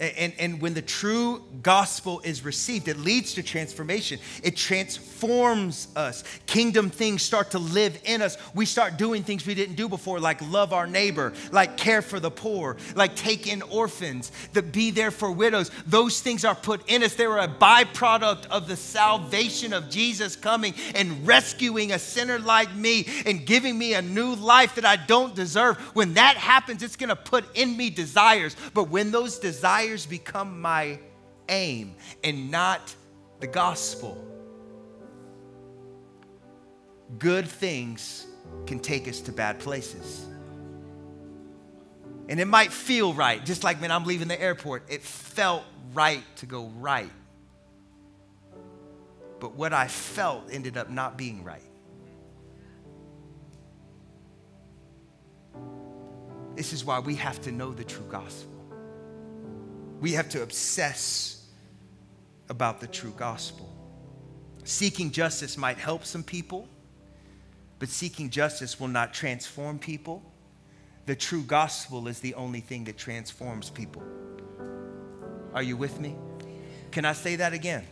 And, 0.00 0.32
and 0.38 0.62
when 0.62 0.72
the 0.72 0.80
true 0.80 1.42
gospel 1.62 2.22
is 2.24 2.42
received, 2.42 2.88
it 2.88 2.96
leads 2.96 3.34
to 3.34 3.42
transformation. 3.42 4.18
It 4.42 4.56
transforms 4.56 5.88
us. 5.94 6.24
Kingdom 6.46 6.88
things 6.88 7.20
start 7.20 7.50
to 7.50 7.58
live 7.58 8.00
in 8.04 8.22
us. 8.22 8.38
We 8.54 8.64
start 8.64 8.96
doing 8.96 9.22
things 9.22 9.46
we 9.46 9.54
didn't 9.54 9.74
do 9.74 9.90
before, 9.90 10.18
like 10.18 10.40
love 10.50 10.72
our 10.72 10.86
neighbor, 10.86 11.34
like 11.52 11.76
care 11.76 12.00
for 12.00 12.18
the 12.18 12.30
poor, 12.30 12.78
like 12.94 13.14
take 13.14 13.46
in 13.46 13.60
orphans, 13.60 14.32
that 14.54 14.72
be 14.72 14.90
there 14.90 15.10
for 15.10 15.30
widows. 15.30 15.70
Those 15.86 16.22
things 16.22 16.46
are 16.46 16.54
put 16.54 16.88
in 16.88 17.02
us. 17.02 17.14
They 17.14 17.26
were 17.26 17.38
a 17.38 17.48
byproduct 17.48 18.46
of 18.46 18.68
the 18.68 18.76
salvation 18.76 19.74
of 19.74 19.90
Jesus 19.90 20.34
coming 20.34 20.72
and 20.94 21.26
rescuing 21.26 21.92
a 21.92 21.98
sinner 21.98 22.38
like 22.38 22.74
me 22.74 23.06
and 23.26 23.44
giving 23.44 23.78
me 23.78 23.92
a 23.92 24.00
new 24.00 24.34
life 24.34 24.76
that 24.76 24.86
I 24.86 24.96
don't 24.96 25.34
deserve. 25.34 25.76
When 25.94 26.14
that 26.14 26.38
happens, 26.38 26.82
it's 26.82 26.96
going 26.96 27.10
to 27.10 27.16
put 27.16 27.44
in 27.54 27.76
me 27.76 27.90
desires. 27.90 28.56
But 28.72 28.88
when 28.88 29.10
those 29.10 29.38
desires 29.38 29.89
desires 29.90 30.06
become 30.06 30.60
my 30.60 30.98
aim 31.48 31.94
and 32.22 32.50
not 32.50 32.94
the 33.40 33.46
gospel. 33.46 34.24
Good 37.18 37.48
things 37.48 38.26
can 38.66 38.78
take 38.78 39.08
us 39.08 39.20
to 39.22 39.32
bad 39.32 39.58
places. 39.58 40.26
And 42.28 42.38
it 42.38 42.46
might 42.46 42.72
feel 42.72 43.12
right, 43.12 43.44
just 43.44 43.64
like 43.64 43.80
when 43.80 43.90
I'm 43.90 44.04
leaving 44.04 44.28
the 44.28 44.40
airport, 44.40 44.84
it 44.88 45.02
felt 45.02 45.64
right 45.92 46.22
to 46.36 46.46
go 46.46 46.66
right. 46.78 47.10
But 49.40 49.56
what 49.56 49.72
I 49.72 49.88
felt 49.88 50.44
ended 50.52 50.76
up 50.76 50.90
not 50.90 51.18
being 51.18 51.42
right. 51.42 51.62
This 56.54 56.72
is 56.72 56.84
why 56.84 57.00
we 57.00 57.16
have 57.16 57.40
to 57.42 57.50
know 57.50 57.72
the 57.72 57.84
true 57.84 58.06
gospel 58.08 58.59
we 60.00 60.12
have 60.12 60.28
to 60.30 60.42
obsess 60.42 61.46
about 62.48 62.80
the 62.80 62.86
true 62.86 63.12
gospel. 63.16 63.68
Seeking 64.64 65.10
justice 65.10 65.58
might 65.58 65.76
help 65.76 66.04
some 66.04 66.24
people, 66.24 66.68
but 67.78 67.88
seeking 67.88 68.30
justice 68.30 68.80
will 68.80 68.88
not 68.88 69.12
transform 69.12 69.78
people. 69.78 70.22
The 71.06 71.14
true 71.14 71.42
gospel 71.42 72.08
is 72.08 72.20
the 72.20 72.34
only 72.34 72.60
thing 72.60 72.84
that 72.84 72.96
transforms 72.96 73.70
people. 73.70 74.02
Are 75.54 75.62
you 75.62 75.76
with 75.76 76.00
me? 76.00 76.16
Can 76.90 77.04
I 77.04 77.12
say 77.12 77.36
that 77.36 77.52
again? 77.52 77.86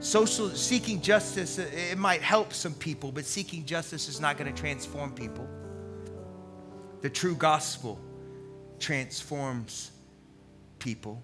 Social 0.00 0.50
seeking 0.50 1.00
justice, 1.02 1.58
it 1.58 1.98
might 1.98 2.22
help 2.22 2.52
some 2.52 2.74
people, 2.74 3.10
but 3.10 3.24
seeking 3.24 3.64
justice 3.64 4.08
is 4.08 4.20
not 4.20 4.38
going 4.38 4.52
to 4.52 4.60
transform 4.60 5.12
people. 5.12 5.48
The 7.00 7.10
true 7.10 7.34
gospel 7.34 8.00
transforms 8.78 9.90
people. 10.78 11.22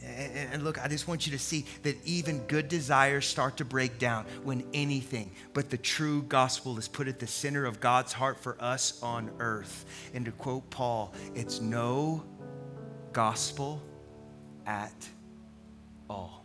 And 0.00 0.62
look, 0.62 0.82
I 0.82 0.86
just 0.86 1.08
want 1.08 1.26
you 1.26 1.32
to 1.32 1.38
see 1.40 1.66
that 1.82 1.96
even 2.04 2.38
good 2.46 2.68
desires 2.68 3.26
start 3.26 3.56
to 3.56 3.64
break 3.64 3.98
down 3.98 4.26
when 4.44 4.64
anything 4.72 5.32
but 5.54 5.70
the 5.70 5.76
true 5.76 6.22
gospel 6.22 6.78
is 6.78 6.86
put 6.86 7.08
at 7.08 7.18
the 7.18 7.26
center 7.26 7.66
of 7.66 7.80
God's 7.80 8.12
heart 8.12 8.38
for 8.38 8.56
us 8.60 9.02
on 9.02 9.30
earth. 9.40 9.84
And 10.14 10.24
to 10.26 10.30
quote 10.30 10.70
Paul, 10.70 11.14
it's 11.34 11.60
no 11.60 12.24
gospel 13.12 13.82
at 14.66 15.08
all. 16.08 16.44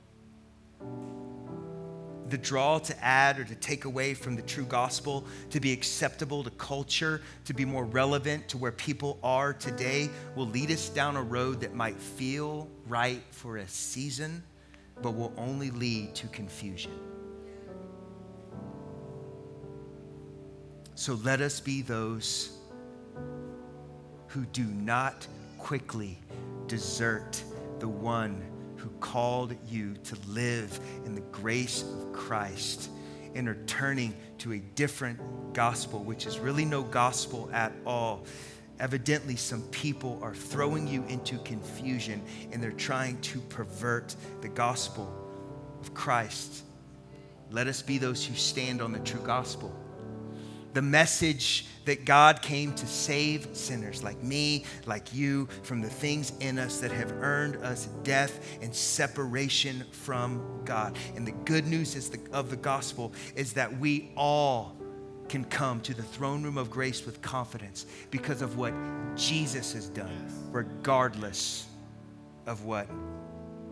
The 2.33 2.39
draw 2.39 2.79
to 2.79 3.03
add 3.05 3.37
or 3.37 3.43
to 3.43 3.53
take 3.53 3.85
away 3.85 4.15
from 4.15 4.35
the 4.35 4.41
true 4.41 4.65
gospel, 4.65 5.23
to 5.51 5.59
be 5.59 5.71
acceptable 5.71 6.43
to 6.43 6.49
culture, 6.49 7.21
to 7.45 7.53
be 7.53 7.63
more 7.63 7.85
relevant 7.85 8.49
to 8.49 8.57
where 8.57 8.71
people 8.71 9.19
are 9.21 9.53
today, 9.53 10.09
will 10.35 10.47
lead 10.47 10.71
us 10.71 10.89
down 10.89 11.15
a 11.15 11.21
road 11.21 11.61
that 11.61 11.75
might 11.75 11.95
feel 11.95 12.67
right 12.87 13.21
for 13.29 13.57
a 13.57 13.67
season, 13.67 14.41
but 15.03 15.11
will 15.11 15.31
only 15.37 15.69
lead 15.69 16.15
to 16.15 16.27
confusion. 16.29 16.93
So 20.95 21.13
let 21.23 21.39
us 21.39 21.59
be 21.59 21.83
those 21.83 22.57
who 24.25 24.43
do 24.45 24.63
not 24.63 25.27
quickly 25.59 26.17
desert 26.65 27.43
the 27.77 27.87
one 27.87 28.43
who 28.83 28.89
called 28.99 29.55
you 29.69 29.93
to 30.03 30.17
live 30.27 30.77
in 31.05 31.15
the 31.15 31.21
grace 31.21 31.83
of 31.83 32.11
Christ 32.11 32.89
and 33.33 33.47
are 33.47 33.57
turning 33.65 34.13
to 34.39 34.51
a 34.51 34.59
different 34.59 35.19
gospel, 35.53 36.03
which 36.03 36.25
is 36.25 36.37
really 36.37 36.65
no 36.65 36.83
gospel 36.83 37.49
at 37.53 37.71
all. 37.85 38.25
Evidently, 38.81 39.37
some 39.37 39.61
people 39.69 40.19
are 40.21 40.35
throwing 40.35 40.85
you 40.85 41.05
into 41.05 41.37
confusion 41.39 42.21
and 42.51 42.61
they're 42.61 42.71
trying 42.71 43.21
to 43.21 43.39
pervert 43.39 44.15
the 44.41 44.49
gospel 44.49 45.11
of 45.79 45.93
Christ. 45.93 46.63
Let 47.51 47.67
us 47.67 47.81
be 47.81 47.97
those 47.97 48.25
who 48.25 48.35
stand 48.35 48.81
on 48.81 48.91
the 48.91 48.99
true 48.99 49.21
gospel 49.21 49.73
the 50.73 50.81
message 50.81 51.65
that 51.85 52.05
God 52.05 52.41
came 52.41 52.73
to 52.73 52.87
save 52.87 53.49
sinners 53.53 54.03
like 54.03 54.21
me, 54.23 54.65
like 54.85 55.13
you, 55.13 55.47
from 55.63 55.81
the 55.81 55.89
things 55.89 56.33
in 56.39 56.57
us 56.57 56.79
that 56.79 56.91
have 56.91 57.11
earned 57.21 57.57
us 57.57 57.87
death 58.03 58.57
and 58.61 58.73
separation 58.73 59.83
from 59.91 60.61
God. 60.65 60.97
And 61.15 61.27
the 61.27 61.31
good 61.31 61.67
news 61.67 61.95
is 61.95 62.09
the, 62.09 62.19
of 62.31 62.49
the 62.49 62.55
gospel 62.55 63.13
is 63.35 63.53
that 63.53 63.77
we 63.77 64.11
all 64.15 64.75
can 65.29 65.43
come 65.45 65.81
to 65.81 65.93
the 65.93 66.03
throne 66.03 66.43
room 66.43 66.57
of 66.57 66.69
grace 66.69 67.05
with 67.05 67.21
confidence 67.21 67.85
because 68.11 68.41
of 68.41 68.57
what 68.57 68.73
Jesus 69.15 69.73
has 69.73 69.89
done, 69.89 70.27
regardless 70.51 71.67
of 72.45 72.65
what 72.65 72.87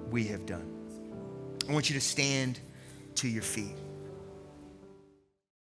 we 0.09 0.25
have 0.25 0.45
done. 0.45 0.67
I 1.69 1.73
want 1.73 1.89
you 1.89 1.93
to 1.95 2.01
stand 2.01 2.59
to 3.15 3.27
your 3.27 3.43
feet. 3.43 3.75